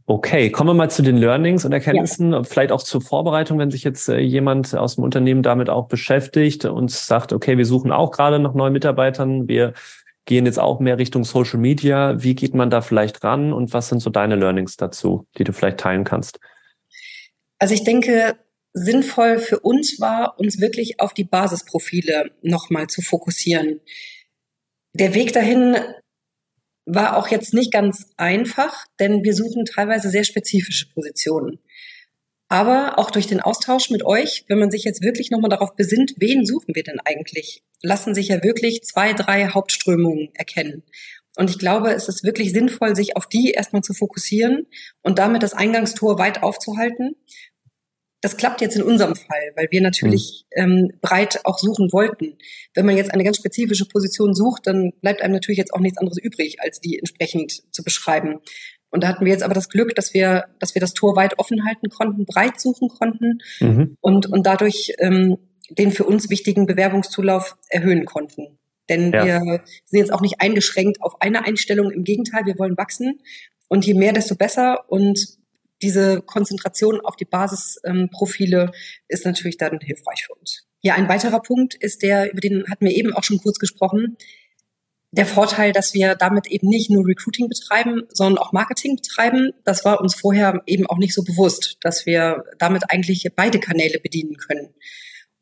Okay, 0.05 0.49
kommen 0.49 0.71
wir 0.71 0.73
mal 0.73 0.91
zu 0.91 1.01
den 1.01 1.17
Learnings 1.17 1.63
und 1.63 1.71
Erkenntnissen, 1.71 2.33
ja. 2.33 2.43
vielleicht 2.43 2.71
auch 2.73 2.83
zur 2.83 3.01
Vorbereitung, 3.01 3.57
wenn 3.57 3.71
sich 3.71 3.83
jetzt 3.83 4.09
äh, 4.09 4.19
jemand 4.19 4.75
aus 4.75 4.95
dem 4.95 5.03
Unternehmen 5.03 5.43
damit 5.43 5.69
auch 5.69 5.87
beschäftigt 5.87 6.65
und 6.65 6.91
sagt, 6.91 7.31
okay, 7.31 7.57
wir 7.57 7.65
suchen 7.65 7.91
auch 7.91 8.11
gerade 8.11 8.37
nach 8.39 8.53
neuen 8.53 8.73
Mitarbeitern, 8.73 9.47
wir 9.47 9.73
gehen 10.25 10.45
jetzt 10.45 10.59
auch 10.59 10.79
mehr 10.79 10.97
Richtung 10.97 11.23
Social 11.23 11.59
Media. 11.59 12.21
Wie 12.21 12.35
geht 12.35 12.53
man 12.53 12.69
da 12.69 12.81
vielleicht 12.81 13.23
ran 13.23 13.53
und 13.53 13.73
was 13.73 13.89
sind 13.89 13.99
so 13.99 14.09
deine 14.09 14.35
Learnings 14.35 14.77
dazu, 14.77 15.25
die 15.37 15.43
du 15.43 15.53
vielleicht 15.53 15.79
teilen 15.79 16.03
kannst? 16.03 16.39
Also 17.59 17.73
ich 17.73 17.83
denke, 17.83 18.35
sinnvoll 18.73 19.39
für 19.39 19.59
uns 19.59 19.99
war, 19.99 20.39
uns 20.39 20.59
wirklich 20.59 20.99
auf 20.99 21.13
die 21.13 21.23
Basisprofile 21.23 22.31
nochmal 22.41 22.87
zu 22.87 23.01
fokussieren. 23.01 23.79
Der 24.93 25.13
Weg 25.13 25.33
dahin 25.33 25.77
war 26.85 27.17
auch 27.17 27.29
jetzt 27.29 27.53
nicht 27.53 27.71
ganz 27.71 28.07
einfach, 28.17 28.85
denn 28.99 29.23
wir 29.23 29.33
suchen 29.33 29.65
teilweise 29.65 30.09
sehr 30.09 30.23
spezifische 30.23 30.89
Positionen. 30.89 31.59
Aber 32.49 32.99
auch 32.99 33.09
durch 33.09 33.25
den 33.25 33.39
Austausch 33.39 33.89
mit 33.89 34.03
euch, 34.03 34.43
wenn 34.47 34.59
man 34.59 34.69
sich 34.69 34.83
jetzt 34.83 35.01
wirklich 35.01 35.31
nochmal 35.31 35.49
darauf 35.49 35.75
besinnt, 35.75 36.13
wen 36.17 36.45
suchen 36.45 36.75
wir 36.75 36.83
denn 36.83 36.99
eigentlich, 36.99 37.63
lassen 37.81 38.13
sich 38.13 38.27
ja 38.27 38.43
wirklich 38.43 38.83
zwei, 38.83 39.13
drei 39.13 39.47
Hauptströmungen 39.47 40.29
erkennen. 40.35 40.83
Und 41.35 41.49
ich 41.49 41.57
glaube, 41.57 41.93
es 41.93 42.09
ist 42.09 42.23
wirklich 42.23 42.51
sinnvoll, 42.51 42.95
sich 42.95 43.17
auf 43.17 43.27
die 43.27 43.51
erstmal 43.51 43.81
zu 43.81 43.93
fokussieren 43.93 44.67
und 45.01 45.17
damit 45.17 45.41
das 45.41 45.53
Eingangstor 45.53 46.19
weit 46.19 46.43
aufzuhalten 46.43 47.15
das 48.23 48.37
klappt 48.37 48.61
jetzt 48.61 48.77
in 48.77 48.83
unserem 48.83 49.17
Fall, 49.17 49.51
weil 49.55 49.67
wir 49.69 49.81
natürlich 49.81 50.45
mhm. 50.55 50.63
ähm, 50.63 50.91
breit 51.01 51.41
auch 51.43 51.59
suchen 51.59 51.91
wollten. 51.91 52.37
Wenn 52.73 52.85
man 52.85 52.95
jetzt 52.95 53.13
eine 53.13 53.25
ganz 53.25 53.35
spezifische 53.35 53.85
Position 53.85 54.33
sucht, 54.33 54.65
dann 54.65 54.93
bleibt 55.01 55.21
einem 55.21 55.33
natürlich 55.33 55.57
jetzt 55.57 55.73
auch 55.73 55.81
nichts 55.81 55.97
anderes 55.97 56.17
übrig, 56.17 56.61
als 56.61 56.79
die 56.79 56.97
entsprechend 56.97 57.63
zu 57.73 57.83
beschreiben. 57.83 58.39
Und 58.91 59.03
da 59.03 59.09
hatten 59.09 59.25
wir 59.25 59.31
jetzt 59.33 59.43
aber 59.43 59.53
das 59.53 59.67
Glück, 59.67 59.93
dass 59.95 60.13
wir, 60.13 60.45
dass 60.59 60.73
wir 60.73 60.79
das 60.79 60.93
Tor 60.93 61.17
weit 61.17 61.37
offen 61.37 61.65
halten 61.65 61.89
konnten, 61.89 62.25
breit 62.25 62.61
suchen 62.61 62.87
konnten 62.87 63.39
mhm. 63.59 63.97
und, 63.99 64.27
und 64.27 64.47
dadurch 64.47 64.93
ähm, 64.99 65.37
den 65.69 65.91
für 65.91 66.05
uns 66.05 66.29
wichtigen 66.29 66.65
Bewerbungszulauf 66.65 67.57
erhöhen 67.69 68.05
konnten. 68.05 68.57
Denn 68.87 69.11
ja. 69.11 69.25
wir 69.25 69.63
sind 69.83 69.99
jetzt 69.99 70.13
auch 70.13 70.21
nicht 70.21 70.39
eingeschränkt 70.39 71.01
auf 71.01 71.21
eine 71.21 71.43
Einstellung. 71.43 71.91
Im 71.91 72.05
Gegenteil, 72.05 72.45
wir 72.45 72.57
wollen 72.57 72.77
wachsen. 72.77 73.19
Und 73.67 73.85
je 73.85 73.95
mehr, 73.95 74.13
desto 74.13 74.35
besser. 74.35 74.89
Und 74.89 75.42
diese 75.83 76.21
Konzentration 76.21 77.01
auf 77.01 77.15
die 77.15 77.25
Basisprofile 77.25 78.61
ähm, 78.63 78.71
ist 79.07 79.25
natürlich 79.25 79.57
dann 79.57 79.79
hilfreich 79.79 80.25
für 80.25 80.33
uns. 80.33 80.65
Ja, 80.81 80.95
ein 80.95 81.09
weiterer 81.09 81.41
Punkt 81.41 81.75
ist 81.75 82.01
der, 82.01 82.31
über 82.31 82.41
den 82.41 82.65
hatten 82.69 82.85
wir 82.85 82.95
eben 82.95 83.13
auch 83.13 83.23
schon 83.23 83.37
kurz 83.37 83.59
gesprochen, 83.59 84.17
der 85.11 85.27
Vorteil, 85.27 85.73
dass 85.73 85.93
wir 85.93 86.15
damit 86.15 86.47
eben 86.47 86.67
nicht 86.67 86.89
nur 86.89 87.05
Recruiting 87.05 87.47
betreiben, 87.47 88.03
sondern 88.09 88.39
auch 88.39 88.51
Marketing 88.51 88.95
betreiben. 88.95 89.51
Das 89.63 89.85
war 89.85 90.01
uns 90.01 90.15
vorher 90.15 90.63
eben 90.65 90.87
auch 90.87 90.97
nicht 90.97 91.13
so 91.13 91.21
bewusst, 91.21 91.77
dass 91.81 92.07
wir 92.07 92.45
damit 92.57 92.89
eigentlich 92.89 93.27
beide 93.35 93.59
Kanäle 93.59 93.99
bedienen 93.99 94.37
können. 94.37 94.73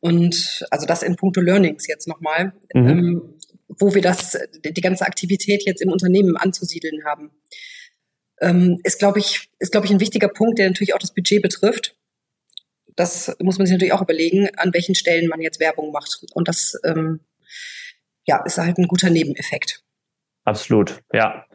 Und 0.02 0.66
also 0.72 0.86
das 0.86 1.04
in 1.04 1.16
puncto 1.16 1.40
Learnings 1.40 1.88
jetzt 1.88 2.08
nochmal, 2.08 2.54
mhm. 2.74 2.88
ähm, 2.90 3.34
wo 3.70 3.94
wir 3.94 4.02
das, 4.02 4.38
die 4.62 4.82
ganze 4.82 5.06
Aktivität 5.06 5.64
jetzt 5.66 5.82
im 5.82 5.90
Unternehmen 5.90 6.36
anzusiedeln 6.36 7.06
haben 7.06 7.32
ähm, 8.42 8.80
ist, 8.84 9.00
glaube 9.00 9.20
ich, 9.20 9.50
ist, 9.60 9.72
glaube 9.72 9.86
ich, 9.86 9.92
ein 9.92 10.00
wichtiger 10.00 10.28
Punkt, 10.28 10.60
der 10.60 10.68
natürlich 10.68 10.94
auch 10.94 11.00
das 11.00 11.14
Budget 11.14 11.42
betrifft. 11.42 11.96
Das 12.96 13.34
muss 13.40 13.58
man 13.58 13.68
sich 13.68 13.74
natürlich 13.74 13.94
auch 13.94 14.02
überlegen, 14.02 14.50
an 14.58 14.74
welchen 14.74 14.96
Stellen 14.96 15.28
man 15.28 15.42
jetzt 15.42 15.60
Werbung 15.60 15.92
macht. 15.92 16.26
Und 16.34 16.48
das, 16.48 16.78
ähm, 16.84 17.22
ja, 18.26 18.44
ist 18.44 18.58
halt 18.58 18.78
ein 18.78 18.88
guter 18.88 19.10
Nebeneffekt. 19.10 19.84
Absolut, 20.44 21.02
ja. 21.14 21.46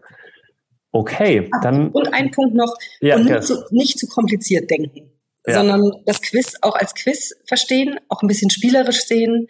Okay, 0.93 1.51
dann. 1.63 1.91
Und 1.91 2.15
ein 2.15 2.31
Punkt 2.31 2.55
noch, 2.55 2.75
ja, 3.01 3.17
und 3.17 3.27
nicht, 3.27 3.43
zu, 3.43 3.65
nicht 3.71 3.99
zu 3.99 4.07
kompliziert 4.07 4.71
denken, 4.71 5.11
ja. 5.47 5.55
sondern 5.55 5.93
das 6.07 6.23
Quiz 6.23 6.55
auch 6.63 6.75
als 6.75 6.95
Quiz 6.95 7.35
verstehen, 7.45 7.99
auch 8.09 8.23
ein 8.23 8.29
bisschen 8.29 8.49
spielerisch 8.49 9.05
sehen, 9.05 9.49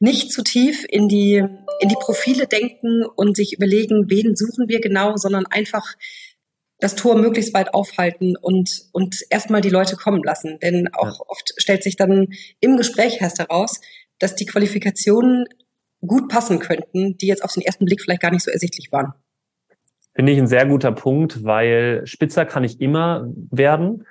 nicht 0.00 0.32
zu 0.32 0.42
tief 0.42 0.84
in 0.88 1.08
die, 1.08 1.44
in 1.80 1.88
die 1.88 1.96
Profile 2.00 2.46
denken 2.46 3.04
und 3.04 3.36
sich 3.36 3.52
überlegen, 3.52 4.08
wen 4.08 4.34
suchen 4.34 4.66
wir 4.68 4.80
genau, 4.80 5.16
sondern 5.16 5.46
einfach 5.46 5.94
das 6.80 6.94
Tor 6.94 7.16
möglichst 7.16 7.54
weit 7.54 7.74
aufhalten 7.74 8.36
und, 8.40 8.88
und 8.92 9.16
erstmal 9.30 9.60
die 9.60 9.70
Leute 9.70 9.96
kommen 9.96 10.22
lassen. 10.22 10.58
Denn 10.60 10.88
auch 10.92 11.18
ja. 11.18 11.24
oft 11.28 11.52
stellt 11.56 11.82
sich 11.82 11.96
dann 11.96 12.28
im 12.60 12.76
Gespräch 12.76 13.18
erst 13.20 13.38
heraus, 13.38 13.80
dass 14.18 14.34
die 14.34 14.46
Qualifikationen 14.46 15.46
gut 16.06 16.28
passen 16.28 16.58
könnten, 16.58 17.16
die 17.18 17.26
jetzt 17.26 17.44
auf 17.44 17.52
den 17.52 17.62
ersten 17.62 17.84
Blick 17.84 18.00
vielleicht 18.00 18.22
gar 18.22 18.30
nicht 18.30 18.44
so 18.44 18.50
ersichtlich 18.50 18.90
waren. 18.90 19.12
Finde 20.14 20.32
ich 20.32 20.38
ein 20.38 20.46
sehr 20.46 20.66
guter 20.66 20.92
Punkt, 20.92 21.44
weil 21.44 22.02
spitzer 22.04 22.44
kann 22.44 22.64
ich 22.64 22.80
immer 22.80 23.30
werden. 23.50 24.06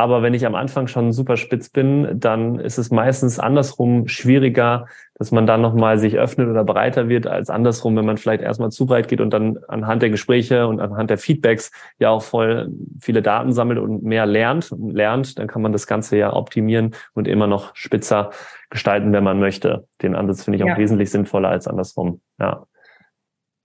Aber 0.00 0.22
wenn 0.22 0.32
ich 0.32 0.46
am 0.46 0.54
Anfang 0.54 0.86
schon 0.86 1.12
super 1.12 1.36
spitz 1.36 1.68
bin, 1.68 2.18
dann 2.18 2.58
ist 2.58 2.78
es 2.78 2.90
meistens 2.90 3.38
andersrum 3.38 4.08
schwieriger, 4.08 4.86
dass 5.16 5.30
man 5.30 5.46
dann 5.46 5.60
nochmal 5.60 5.98
sich 5.98 6.16
öffnet 6.16 6.48
oder 6.48 6.64
breiter 6.64 7.10
wird, 7.10 7.26
als 7.26 7.50
andersrum, 7.50 7.96
wenn 7.96 8.06
man 8.06 8.16
vielleicht 8.16 8.42
erstmal 8.42 8.70
zu 8.70 8.86
breit 8.86 9.08
geht 9.08 9.20
und 9.20 9.28
dann 9.28 9.58
anhand 9.68 10.00
der 10.00 10.08
Gespräche 10.08 10.66
und 10.66 10.80
anhand 10.80 11.10
der 11.10 11.18
Feedbacks 11.18 11.70
ja 11.98 12.08
auch 12.08 12.22
voll 12.22 12.70
viele 12.98 13.20
Daten 13.20 13.52
sammelt 13.52 13.78
und 13.78 14.02
mehr 14.02 14.24
lernt 14.24 14.72
und 14.72 14.90
lernt, 14.90 15.38
dann 15.38 15.48
kann 15.48 15.60
man 15.60 15.72
das 15.72 15.86
Ganze 15.86 16.16
ja 16.16 16.32
optimieren 16.32 16.94
und 17.12 17.28
immer 17.28 17.46
noch 17.46 17.76
spitzer 17.76 18.30
gestalten, 18.70 19.12
wenn 19.12 19.22
man 19.22 19.38
möchte. 19.38 19.86
Den 20.00 20.14
Ansatz 20.14 20.44
finde 20.44 20.56
ich 20.56 20.64
ja. 20.64 20.72
auch 20.72 20.78
wesentlich 20.78 21.10
sinnvoller 21.10 21.50
als 21.50 21.68
andersrum. 21.68 22.22
Ja. 22.38 22.64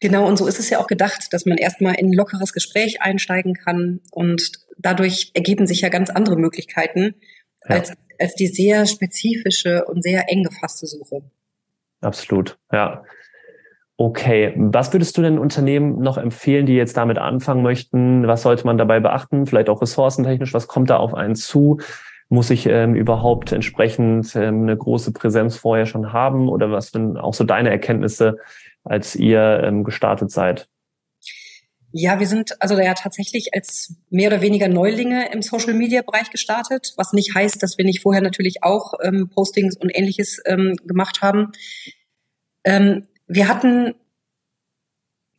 Genau, 0.01 0.27
und 0.27 0.35
so 0.35 0.47
ist 0.47 0.59
es 0.59 0.69
ja 0.69 0.79
auch 0.79 0.87
gedacht, 0.87 1.31
dass 1.31 1.45
man 1.45 1.57
erstmal 1.57 1.95
in 1.95 2.07
ein 2.07 2.13
lockeres 2.13 2.51
Gespräch 2.51 3.01
einsteigen 3.01 3.53
kann 3.53 4.01
und 4.11 4.64
dadurch 4.77 5.31
ergeben 5.33 5.67
sich 5.67 5.81
ja 5.81 5.89
ganz 5.89 6.09
andere 6.09 6.37
Möglichkeiten 6.37 7.15
ja. 7.67 7.75
als, 7.75 7.93
als 8.19 8.35
die 8.35 8.47
sehr 8.47 8.85
spezifische 8.85 9.85
und 9.85 10.03
sehr 10.03 10.29
eng 10.31 10.43
gefasste 10.43 10.85
Suche. 10.87 11.21
Absolut, 12.01 12.57
ja. 12.71 13.03
Okay, 13.97 14.53
was 14.57 14.91
würdest 14.91 15.17
du 15.17 15.21
denn 15.21 15.39
Unternehmen 15.39 16.01
noch 16.01 16.17
empfehlen, 16.17 16.65
die 16.65 16.75
jetzt 16.75 16.97
damit 16.97 17.17
anfangen 17.17 17.63
möchten? 17.63 18.27
Was 18.27 18.41
sollte 18.41 18.65
man 18.65 18.77
dabei 18.77 18.99
beachten? 18.99 19.45
Vielleicht 19.45 19.69
auch 19.69 19.81
ressourcentechnisch, 19.81 20.53
was 20.53 20.67
kommt 20.67 20.89
da 20.89 20.97
auf 20.97 21.13
einen 21.13 21.35
zu? 21.35 21.79
Muss 22.27 22.49
ich 22.49 22.65
ähm, 22.65 22.95
überhaupt 22.95 23.53
entsprechend 23.53 24.35
ähm, 24.35 24.63
eine 24.63 24.75
große 24.75 25.13
Präsenz 25.13 25.55
vorher 25.55 25.85
schon 25.85 26.11
haben? 26.11 26.49
Oder 26.49 26.71
was 26.71 26.89
sind 26.89 27.17
auch 27.17 27.33
so 27.33 27.45
deine 27.45 27.69
Erkenntnisse, 27.69 28.37
als 28.83 29.15
ihr 29.15 29.61
ähm, 29.63 29.85
gestartet 29.85 30.29
seid? 30.29 30.67
Ja, 31.97 32.19
wir 32.19 32.27
sind 32.27 32.61
also 32.61 32.77
ja 32.77 32.93
tatsächlich 32.93 33.53
als 33.53 33.93
mehr 34.09 34.27
oder 34.27 34.41
weniger 34.41 34.67
Neulinge 34.67 35.31
im 35.31 35.41
Social 35.41 35.73
Media 35.73 36.01
Bereich 36.01 36.29
gestartet, 36.29 36.93
was 36.97 37.13
nicht 37.13 37.33
heißt, 37.33 37.63
dass 37.63 37.77
wir 37.77 37.85
nicht 37.85 38.01
vorher 38.01 38.21
natürlich 38.21 38.63
auch 38.63 38.95
ähm, 39.01 39.29
Postings 39.33 39.77
und 39.77 39.95
ähnliches 39.95 40.41
ähm, 40.45 40.75
gemacht 40.83 41.21
haben. 41.21 41.53
Ähm, 42.65 43.07
wir 43.27 43.47
hatten 43.47 43.93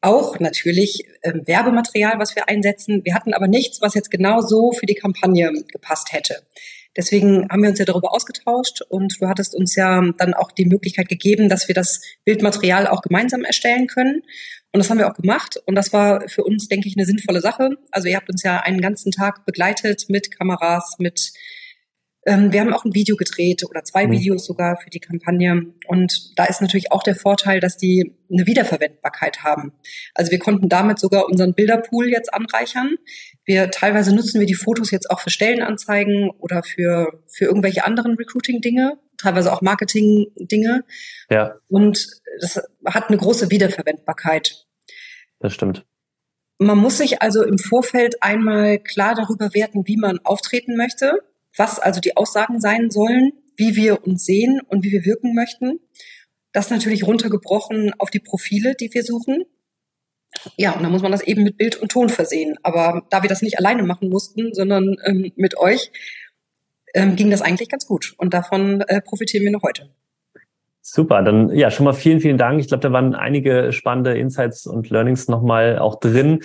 auch 0.01 0.41
natürlich 0.41 1.05
ähm, 1.23 1.43
Werbematerial, 1.45 2.19
was 2.19 2.35
wir 2.35 2.49
einsetzen. 2.49 3.05
Wir 3.05 3.15
hatten 3.15 3.35
aber 3.35 3.49
nichts, 3.49 3.83
was 3.83 3.93
jetzt 3.93 4.11
genau 4.11 4.41
so 4.41 4.73
für 4.73 4.87
die 4.87 4.95
Kampagne 4.95 5.53
gepasst 5.71 6.15
hätte. 6.15 6.37
Deswegen 6.97 7.47
haben 7.51 7.63
wir 7.63 7.69
uns 7.69 7.79
ja 7.79 7.85
darüber 7.85 8.15
ausgetauscht 8.15 8.81
und 8.89 9.21
du 9.21 9.29
hattest 9.29 9.55
uns 9.55 9.77
ja 9.77 10.03
dann 10.17 10.33
auch 10.33 10.51
die 10.51 10.65
Möglichkeit 10.65 11.09
gegeben, 11.09 11.51
dass 11.51 11.69
wir 11.69 11.75
das 11.75 12.01
Bildmaterial 12.25 12.87
auch 12.87 13.03
gemeinsam 13.03 13.45
erstellen 13.45 13.87
können. 13.87 14.23
Und 14.77 14.81
das 14.81 14.91
haben 14.91 14.99
wir 14.99 15.11
auch 15.11 15.17
gemacht. 15.17 15.57
Und 15.65 15.75
das 15.75 15.95
war 15.95 16.29
für 16.29 16.45
uns, 16.45 16.69
denke 16.69 16.87
ich, 16.87 16.99
eine 16.99 17.07
sinnvolle 17.07 17.41
Sache. 17.41 17.79
Also 17.93 18.09
ihr 18.09 18.17
habt 18.17 18.29
uns 18.29 18.43
ja 18.43 18.61
einen 18.61 18.83
ganzen 18.83 19.11
Tag 19.11 19.47
begleitet 19.47 20.05
mit 20.11 20.37
Kameras, 20.37 20.97
mit 20.99 21.33
ähm, 22.27 22.53
wir 22.53 22.61
haben 22.61 22.75
auch 22.75 22.85
ein 22.85 22.95
Video 22.95 23.17
gedreht 23.17 23.65
oder 23.65 23.85
zwei 23.85 24.07
mhm. 24.07 24.11
Videos 24.11 24.45
sogar 24.45 24.77
für 24.77 24.91
die 24.91 25.01
Kampagne. 25.01 25.73
Und 25.87 26.39
da 26.39 26.45
ist 26.45 26.61
natürlich 26.61 26.93
auch 26.93 27.03
der 27.03 27.15
Vorteil, 27.15 27.59
dass 27.59 27.79
die 27.79 28.17
eine 28.31 28.47
Wiederverwendbarkeit 28.47 29.45
haben. 29.45 29.73
Also 30.15 30.31
wir 30.31 30.41
konnten 30.41 30.69
damit 30.69 30.99
sogar 30.99 31.25
unseren 31.25 31.55
Bilderpool 31.55 32.11
jetzt 32.11 32.35
anreichern. 32.35 32.97
Wir 33.47 33.71
teilweise 33.71 34.15
nutzen 34.15 34.41
wir 34.41 34.47
die 34.47 34.55
Fotos 34.55 34.91
jetzt 34.91 35.11
auch 35.11 35.21
für 35.21 35.31
Stellenanzeigen 35.31 36.29
oder 36.39 36.63
für, 36.63 37.23
für 37.29 37.47
irgendwelche 37.47 37.87
anderen 37.87 38.17
Recruiting-Dinge, 38.17 38.99
teilweise 39.17 39.51
auch 39.51 39.63
Marketing-Dinge. 39.63 40.85
Ja. 41.31 41.55
Und 41.69 42.09
das 42.41 42.61
hat 42.85 43.09
eine 43.09 43.17
große 43.17 43.51
Wiederverwendbarkeit. 43.51 44.66
Das 45.39 45.53
stimmt. 45.53 45.85
Man 46.59 46.79
muss 46.79 46.99
sich 46.99 47.21
also 47.21 47.45
im 47.45 47.59
Vorfeld 47.59 48.23
einmal 48.23 48.79
klar 48.79 49.15
darüber 49.15 49.53
werten, 49.53 49.87
wie 49.87 49.97
man 49.97 50.19
auftreten 50.21 50.77
möchte 50.77 51.21
was 51.57 51.79
also 51.79 52.01
die 52.01 52.17
Aussagen 52.17 52.61
sein 52.61 52.91
sollen, 52.91 53.33
wie 53.57 53.77
wir 53.77 54.07
uns 54.07 54.25
sehen 54.25 54.61
und 54.69 54.85
wie 54.85 54.93
wir 54.93 55.05
wirken 55.05 55.35
möchten. 55.35 55.81
Das 56.53 56.71
natürlich 56.71 57.07
runtergebrochen 57.07 57.93
auf 57.99 58.11
die 58.11 58.21
Profile, 58.21 58.75
die 58.75 58.93
wir 58.93 59.03
suchen. 59.03 59.45
Ja, 60.57 60.73
und 60.73 60.83
dann 60.83 60.93
muss 60.93 61.03
man 61.03 61.13
das 61.13 61.23
eben 61.23 61.43
mit 61.43 61.57
Bild 61.57 61.77
und 61.77 61.91
Ton 61.91 62.09
versehen. 62.09 62.57
Aber 62.63 63.07
da 63.11 63.23
wir 63.23 63.29
das 63.29 63.43
nicht 63.43 63.59
alleine 63.59 63.83
machen 63.85 64.11
mussten, 64.11 64.53
sondern 64.53 64.97
ähm, 65.05 65.33
mit 65.37 65.57
euch, 65.57 65.91
ähm, 66.95 67.17
ging 67.17 67.31
das 67.31 67.43
eigentlich 67.43 67.69
ganz 67.69 67.87
gut. 67.87 68.15
Und 68.19 68.35
davon 68.35 68.83
äh, 68.83 69.01
profitieren 69.01 69.45
wir 69.45 69.51
noch 69.51 69.63
heute. 69.63 69.91
Super, 70.89 71.23
dann 71.23 71.51
ja, 71.51 71.71
schon 71.73 71.85
mal 71.85 71.95
vielen, 71.95 72.21
vielen 72.21 72.39
Dank. 72.39 72.61
Ich 72.61 72.69
glaube, 72.69 72.81
da 72.81 72.93
waren 72.93 73.17
einige 73.17 73.73
spannende 73.73 74.17
Insights 74.17 74.67
und 74.67 74.89
Learnings 74.89 75.27
nochmal 75.27 75.81
auch 75.81 75.99
drin 75.99 76.41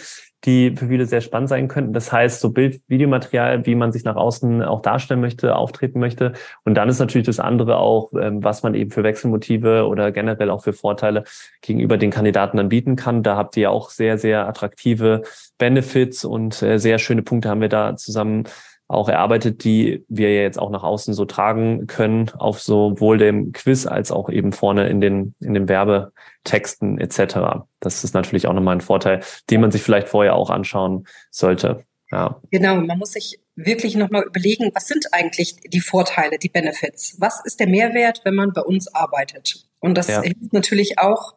die 0.46 0.76
für 0.76 0.88
viele 0.88 1.06
sehr 1.06 1.22
spannend 1.22 1.50
sein 1.50 1.68
könnten. 1.68 1.94
Das 1.94 2.12
heißt, 2.12 2.40
so 2.40 2.50
Bild, 2.50 2.82
Videomaterial, 2.88 3.66
wie 3.66 3.76
man 3.76 3.92
sich 3.92 4.04
nach 4.04 4.16
außen 4.16 4.64
auch 4.64 4.82
darstellen 4.82 5.22
möchte, 5.22 5.56
auftreten 5.56 6.00
möchte. 6.00 6.34
Und 6.64 6.76
dann 6.76 6.90
ist 6.90 7.00
natürlich 7.00 7.28
das 7.28 7.40
andere 7.40 7.78
auch, 7.78 8.12
ähm, 8.14 8.44
was 8.44 8.64
man 8.64 8.74
eben 8.74 8.92
für 8.92 9.04
Wechselmotive 9.04 9.88
oder 9.88 10.12
generell 10.12 10.50
auch 10.50 10.64
für 10.64 10.74
Vorteile 10.74 11.26
gegenüber 11.62 11.98
den 11.98 12.12
Kandidaten 12.12 12.58
dann 12.58 12.70
bieten 12.70 12.96
kann. 12.96 13.24
Da 13.24 13.38
habt 13.38 13.56
ihr 13.58 13.72
auch 13.72 13.92
sehr, 13.92 14.18
sehr 14.18 14.48
attraktive 14.48 15.22
Benefits 15.58 16.26
und 16.26 16.62
äh, 16.64 16.80
sehr 16.80 16.98
schöne 16.98 17.22
Punkte 17.22 17.50
haben 17.50 17.62
wir 17.62 17.70
da 17.70 17.96
zusammen 17.96 18.46
auch 18.92 19.08
erarbeitet, 19.08 19.64
die 19.64 20.04
wir 20.10 20.36
jetzt 20.36 20.60
auch 20.60 20.70
nach 20.70 20.84
außen 20.84 21.14
so 21.14 21.25
tragen 21.25 21.88
können, 21.88 22.30
auf 22.38 22.62
sowohl 22.62 23.18
dem 23.18 23.54
Quiz 23.54 23.86
als 23.86 24.12
auch 24.12 24.30
eben 24.30 24.51
vorne 24.51 24.90
in 24.90 25.00
den, 25.00 25.34
in 25.40 25.54
den 25.54 25.70
Werbetexten 25.70 27.00
etc. 27.00 27.64
Das 27.80 28.04
ist 28.04 28.14
natürlich 28.14 28.48
auch 28.48 28.54
nochmal 28.54 28.75
ein 28.75 28.82
Vorteil, 28.82 29.22
den 29.50 29.62
man 29.62 29.72
sich 29.72 29.82
vielleicht 29.82 30.10
vorher 30.10 30.36
auch 30.36 30.50
anschauen 30.50 31.08
sollte. 31.30 31.86
Ja. 32.12 32.42
Genau, 32.51 32.75
man 32.75 32.98
muss 32.98 33.14
sich 33.14 33.40
wirklich 33.56 33.96
nochmal 33.96 34.24
überlegen, 34.24 34.72
was 34.74 34.88
sind 34.88 35.08
eigentlich 35.14 35.56
die 35.56 35.80
Vorteile, 35.80 36.38
die 36.38 36.50
Benefits? 36.50 37.16
Was 37.20 37.42
ist 37.46 37.62
der 37.62 37.68
Mehrwert, 37.68 38.22
wenn 38.25 38.36
man 38.36 38.51
bei 38.51 38.62
uns 38.62 38.94
arbeitet? 38.94 39.70
Und 39.80 39.98
das 39.98 40.10
ja. 40.10 40.22
hilft 40.22 40.51
natürlich 40.51 41.00
auch 41.00 41.36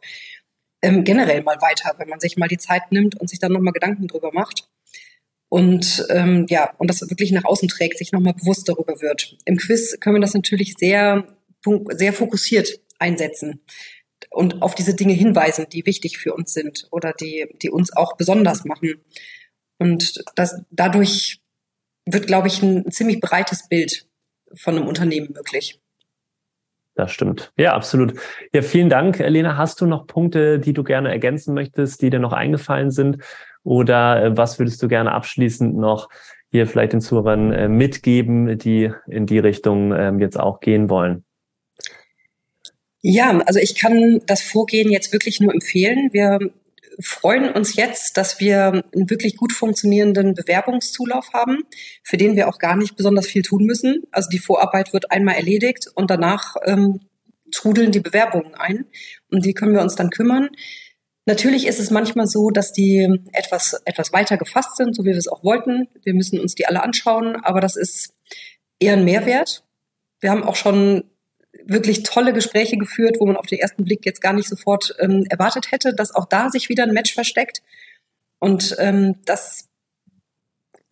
ähm, 0.83 1.05
generell 1.05 1.45
mal 1.45 1.61
weiter, 1.62 1.95
wenn 1.99 2.09
man 2.09 2.19
sich 2.19 2.37
mal 2.37 2.49
die 2.49 2.59
Zeit 2.59 2.90
nimmt 2.90 3.21
und 3.21 3.31
sich 3.31 3.38
dann 3.38 3.53
nochmal 3.53 3.73
Gedanken 3.73 4.09
drüber 4.09 4.31
macht 4.33 4.69
und 5.55 6.05
ähm, 6.09 6.47
ja, 6.49 6.75
und 6.79 6.90
das 6.90 7.09
wirklich 7.09 7.31
nach 7.31 7.45
außen 7.45 7.69
trägt, 7.69 7.99
sich 7.99 8.11
nochmal 8.11 8.35
bewusst 8.35 8.69
darüber 8.69 9.01
wird. 9.01 9.37
Im 9.45 9.57
Quiz 9.57 10.01
können 10.01 10.17
wir 10.17 10.21
das 10.21 10.35
natürlich 10.35 10.75
sehr, 10.77 11.29
sehr 11.93 12.12
fokussiert 12.12 12.81
einsetzen 12.99 13.61
und 14.31 14.62
auf 14.62 14.75
diese 14.75 14.95
Dinge 14.97 15.12
hinweisen, 15.12 15.67
die 15.73 15.87
wichtig 15.87 16.19
für 16.19 16.35
uns 16.35 16.55
sind 16.55 16.88
oder 16.90 17.12
die, 17.12 17.47
die 17.62 17.71
uns 17.71 17.97
auch 17.97 18.17
besonders 18.17 18.64
machen. 18.64 18.97
Und 19.79 20.25
das, 20.35 20.61
dadurch 20.73 21.40
wird, 22.05 22.27
glaube 22.27 22.49
ich, 22.49 22.61
ein 22.61 22.90
ziemlich 22.90 23.21
breites 23.21 23.69
Bild 23.69 24.09
von 24.57 24.77
einem 24.77 24.88
Unternehmen 24.88 25.35
möglich. 25.35 25.81
Das 26.97 27.12
stimmt. 27.12 27.53
Ja, 27.57 27.75
absolut. 27.75 28.14
Ja, 28.53 28.62
vielen 28.62 28.88
Dank, 28.88 29.21
Elena. 29.21 29.57
Hast 29.57 29.81
du 29.81 29.87
noch 29.87 30.09
Punkte, 30.09 30.59
die 30.59 30.73
du 30.73 30.83
gerne 30.83 31.11
ergänzen 31.11 31.55
möchtest, 31.55 32.03
die 32.03 32.11
dir 32.11 32.19
noch 32.19 32.33
eingefallen 32.33 32.90
sind? 32.90 33.19
Oder 33.64 34.22
äh, 34.22 34.37
was 34.37 34.59
würdest 34.59 34.83
du 34.83 34.88
gerne 34.88 35.12
abschließend 35.12 35.77
noch 35.77 36.09
hier 36.50 36.68
vielleicht 36.68 36.92
den 36.92 37.00
Zuhörern 37.00 37.53
äh, 37.53 37.68
mitgeben, 37.68 38.57
die 38.59 38.92
in 39.09 39.27
die 39.27 39.40
Richtung 39.40 39.92
ähm, 39.92 40.20
jetzt 40.20 40.38
auch 40.38 40.61
gehen 40.61 40.88
wollen? 40.88 41.24
Ja, 43.00 43.37
also 43.40 43.59
ich 43.59 43.74
kann 43.74 44.20
das 44.27 44.42
Vorgehen 44.42 44.90
jetzt 44.90 45.12
wirklich 45.12 45.40
nur 45.40 45.53
empfehlen. 45.53 46.11
Wir 46.12 46.38
freuen 47.00 47.50
uns 47.50 47.77
jetzt, 47.77 48.16
dass 48.16 48.40
wir 48.40 48.85
einen 48.94 49.11
wirklich 49.11 49.37
gut 49.37 49.53
funktionierenden 49.53 50.35
Bewerbungszulauf 50.35 51.33
haben, 51.33 51.64
für 52.03 52.16
den 52.16 52.37
wir 52.37 52.48
auch 52.48 52.59
gar 52.59 52.77
nicht 52.77 52.96
besonders 52.96 53.27
viel 53.27 53.42
tun 53.42 53.64
müssen. 53.64 54.05
Also 54.11 54.29
die 54.31 54.38
Vorarbeit 54.38 54.92
wird 54.92 55.11
einmal 55.11 55.35
erledigt 55.35 55.88
und 55.94 56.11
danach 56.11 56.57
ähm, 56.64 57.00
trudeln 57.53 57.92
die 57.92 58.00
Bewerbungen 58.00 58.55
ein. 58.55 58.87
Und 59.31 59.44
die 59.44 59.55
können 59.55 59.74
wir 59.74 59.83
uns 59.83 59.96
dann 59.96 60.11
kümmern. 60.11 60.48
Natürlich 61.27 61.67
ist 61.67 61.81
es 61.81 61.91
manchmal 61.91 62.27
so, 62.27 62.51
dass 62.51 62.73
die 62.73 63.09
etwas, 63.33 63.81
etwas 63.87 64.13
weiter 64.13 64.37
gefasst 64.37 64.77
sind, 64.77 64.95
so 64.95 65.05
wie 65.05 65.11
wir 65.11 65.17
es 65.17 65.29
auch 65.29 65.43
wollten. 65.43 65.89
Wir 66.03 66.15
müssen 66.15 66.39
uns 66.39 66.55
die 66.55 66.67
alle 66.67 66.83
anschauen, 66.83 67.37
aber 67.37 67.61
das 67.61 67.77
ist 67.77 68.15
eher 68.79 68.93
ein 68.95 69.05
Mehrwert. 69.05 69.65
Wir 70.21 70.31
haben 70.31 70.45
auch 70.45 70.57
schon 70.57 71.05
wirklich 71.65 72.03
tolle 72.03 72.33
Gespräche 72.33 72.77
geführt, 72.77 73.17
wo 73.21 73.27
man 73.27 73.37
auf 73.37 73.47
den 73.47 73.59
ersten 73.59 73.85
Blick 73.85 74.05
jetzt 74.05 74.21
gar 74.21 74.35
nicht 74.35 74.49
sofort 74.49 74.95
ähm, 74.99 75.25
erwartet 75.31 75.71
hätte, 75.71 75.95
dass 75.95 76.15
auch 76.15 76.27
da 76.27 76.51
sich 76.51 76.69
wieder 76.69 76.85
ein 76.85 76.93
Match 76.93 77.15
versteckt. 77.15 77.63
Und 78.39 78.77
ähm, 78.79 79.17
das 79.25 79.69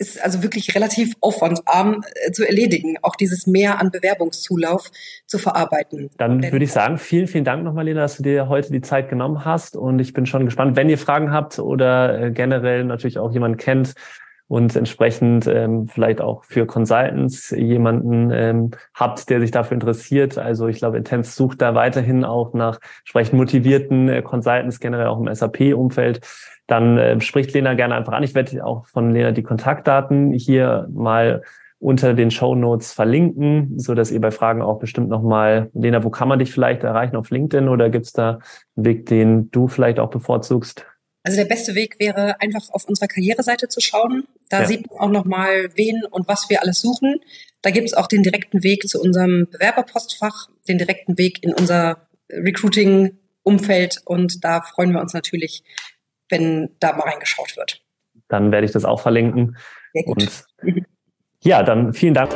ist 0.02 0.22
also 0.22 0.42
wirklich 0.42 0.74
relativ 0.74 1.14
aufwandsarm 1.20 2.02
äh, 2.26 2.32
zu 2.32 2.44
erledigen, 2.44 2.96
auch 3.02 3.14
dieses 3.14 3.46
Mehr 3.46 3.80
an 3.80 3.90
Bewerbungszulauf 3.90 4.90
zu 5.26 5.38
verarbeiten. 5.38 6.10
Dann 6.18 6.42
würde 6.42 6.64
ich 6.64 6.72
sagen, 6.72 6.98
vielen, 6.98 7.28
vielen 7.28 7.44
Dank 7.44 7.62
nochmal, 7.62 7.84
Lena, 7.84 8.00
dass 8.00 8.16
du 8.16 8.24
dir 8.24 8.48
heute 8.48 8.72
die 8.72 8.80
Zeit 8.80 9.08
genommen 9.08 9.44
hast. 9.44 9.76
Und 9.76 10.00
ich 10.00 10.12
bin 10.12 10.26
schon 10.26 10.44
gespannt, 10.44 10.76
wenn 10.76 10.90
ihr 10.90 10.98
Fragen 10.98 11.30
habt 11.30 11.58
oder 11.58 12.20
äh, 12.20 12.30
generell 12.32 12.84
natürlich 12.84 13.18
auch 13.18 13.32
jemanden 13.32 13.56
kennt, 13.56 13.94
und 14.48 14.76
entsprechend 14.76 15.46
ähm, 15.46 15.88
vielleicht 15.88 16.20
auch 16.20 16.44
für 16.44 16.66
Consultants 16.66 17.54
jemanden 17.56 18.30
ähm, 18.30 18.70
habt, 18.92 19.30
der 19.30 19.40
sich 19.40 19.50
dafür 19.50 19.76
interessiert. 19.76 20.36
Also 20.36 20.68
ich 20.68 20.76
glaube, 20.76 20.98
Intense 20.98 21.32
sucht 21.32 21.62
da 21.62 21.74
weiterhin 21.74 22.22
auch 22.22 22.52
nach 22.52 22.78
entsprechend 22.98 23.38
motivierten 23.38 24.10
äh, 24.10 24.20
Consultants, 24.20 24.78
generell 24.78 25.06
auch 25.06 25.18
im 25.18 25.34
SAP-Umfeld 25.34 26.20
dann 26.72 26.96
äh, 26.96 27.20
spricht 27.20 27.52
Lena 27.52 27.74
gerne 27.74 27.94
einfach 27.94 28.14
an. 28.14 28.22
Ich 28.22 28.34
werde 28.34 28.64
auch 28.64 28.86
von 28.86 29.10
Lena 29.12 29.32
die 29.32 29.42
Kontaktdaten 29.42 30.32
hier 30.32 30.88
mal 30.90 31.42
unter 31.78 32.14
den 32.14 32.30
Show 32.30 32.54
Notes 32.54 32.92
verlinken, 32.92 33.78
so 33.78 33.94
dass 33.94 34.10
ihr 34.10 34.20
bei 34.20 34.30
Fragen 34.30 34.62
auch 34.62 34.78
bestimmt 34.78 35.08
nochmal, 35.08 35.68
Lena, 35.74 36.02
wo 36.02 36.10
kann 36.10 36.28
man 36.28 36.38
dich 36.38 36.50
vielleicht 36.50 36.82
erreichen? 36.82 37.16
Auf 37.16 37.30
LinkedIn 37.30 37.68
oder 37.68 37.90
gibt 37.90 38.06
es 38.06 38.12
da 38.12 38.38
einen 38.76 38.86
Weg, 38.86 39.06
den 39.06 39.50
du 39.50 39.68
vielleicht 39.68 39.98
auch 39.98 40.08
bevorzugst? 40.08 40.86
Also 41.24 41.36
der 41.36 41.44
beste 41.44 41.74
Weg 41.74 41.96
wäre 41.98 42.40
einfach 42.40 42.70
auf 42.70 42.84
unserer 42.84 43.08
Karriereseite 43.08 43.68
zu 43.68 43.80
schauen. 43.80 44.24
Da 44.48 44.60
ja. 44.60 44.66
sieht 44.66 44.90
man 44.90 44.98
auch 44.98 45.10
nochmal, 45.10 45.68
wen 45.74 46.04
und 46.10 46.26
was 46.26 46.48
wir 46.48 46.62
alles 46.62 46.80
suchen. 46.80 47.20
Da 47.60 47.70
gibt 47.70 47.86
es 47.86 47.94
auch 47.94 48.06
den 48.06 48.22
direkten 48.22 48.62
Weg 48.62 48.88
zu 48.88 49.00
unserem 49.00 49.46
Bewerberpostfach, 49.50 50.48
den 50.68 50.78
direkten 50.78 51.18
Weg 51.18 51.44
in 51.44 51.52
unser 51.52 52.08
Recruiting-Umfeld 52.30 54.00
und 54.04 54.42
da 54.42 54.62
freuen 54.62 54.92
wir 54.92 55.00
uns 55.00 55.12
natürlich, 55.12 55.62
wenn 56.32 56.70
da 56.80 56.92
mal 56.94 57.04
reingeschaut 57.04 57.56
wird. 57.56 57.84
Dann 58.28 58.50
werde 58.50 58.64
ich 58.64 58.72
das 58.72 58.84
auch 58.84 59.00
verlinken. 59.00 59.56
Sehr 59.92 60.04
gut. 60.04 60.44
Und 60.62 60.84
ja, 61.44 61.62
dann 61.62 61.92
vielen 61.92 62.14
Dank. 62.14 62.32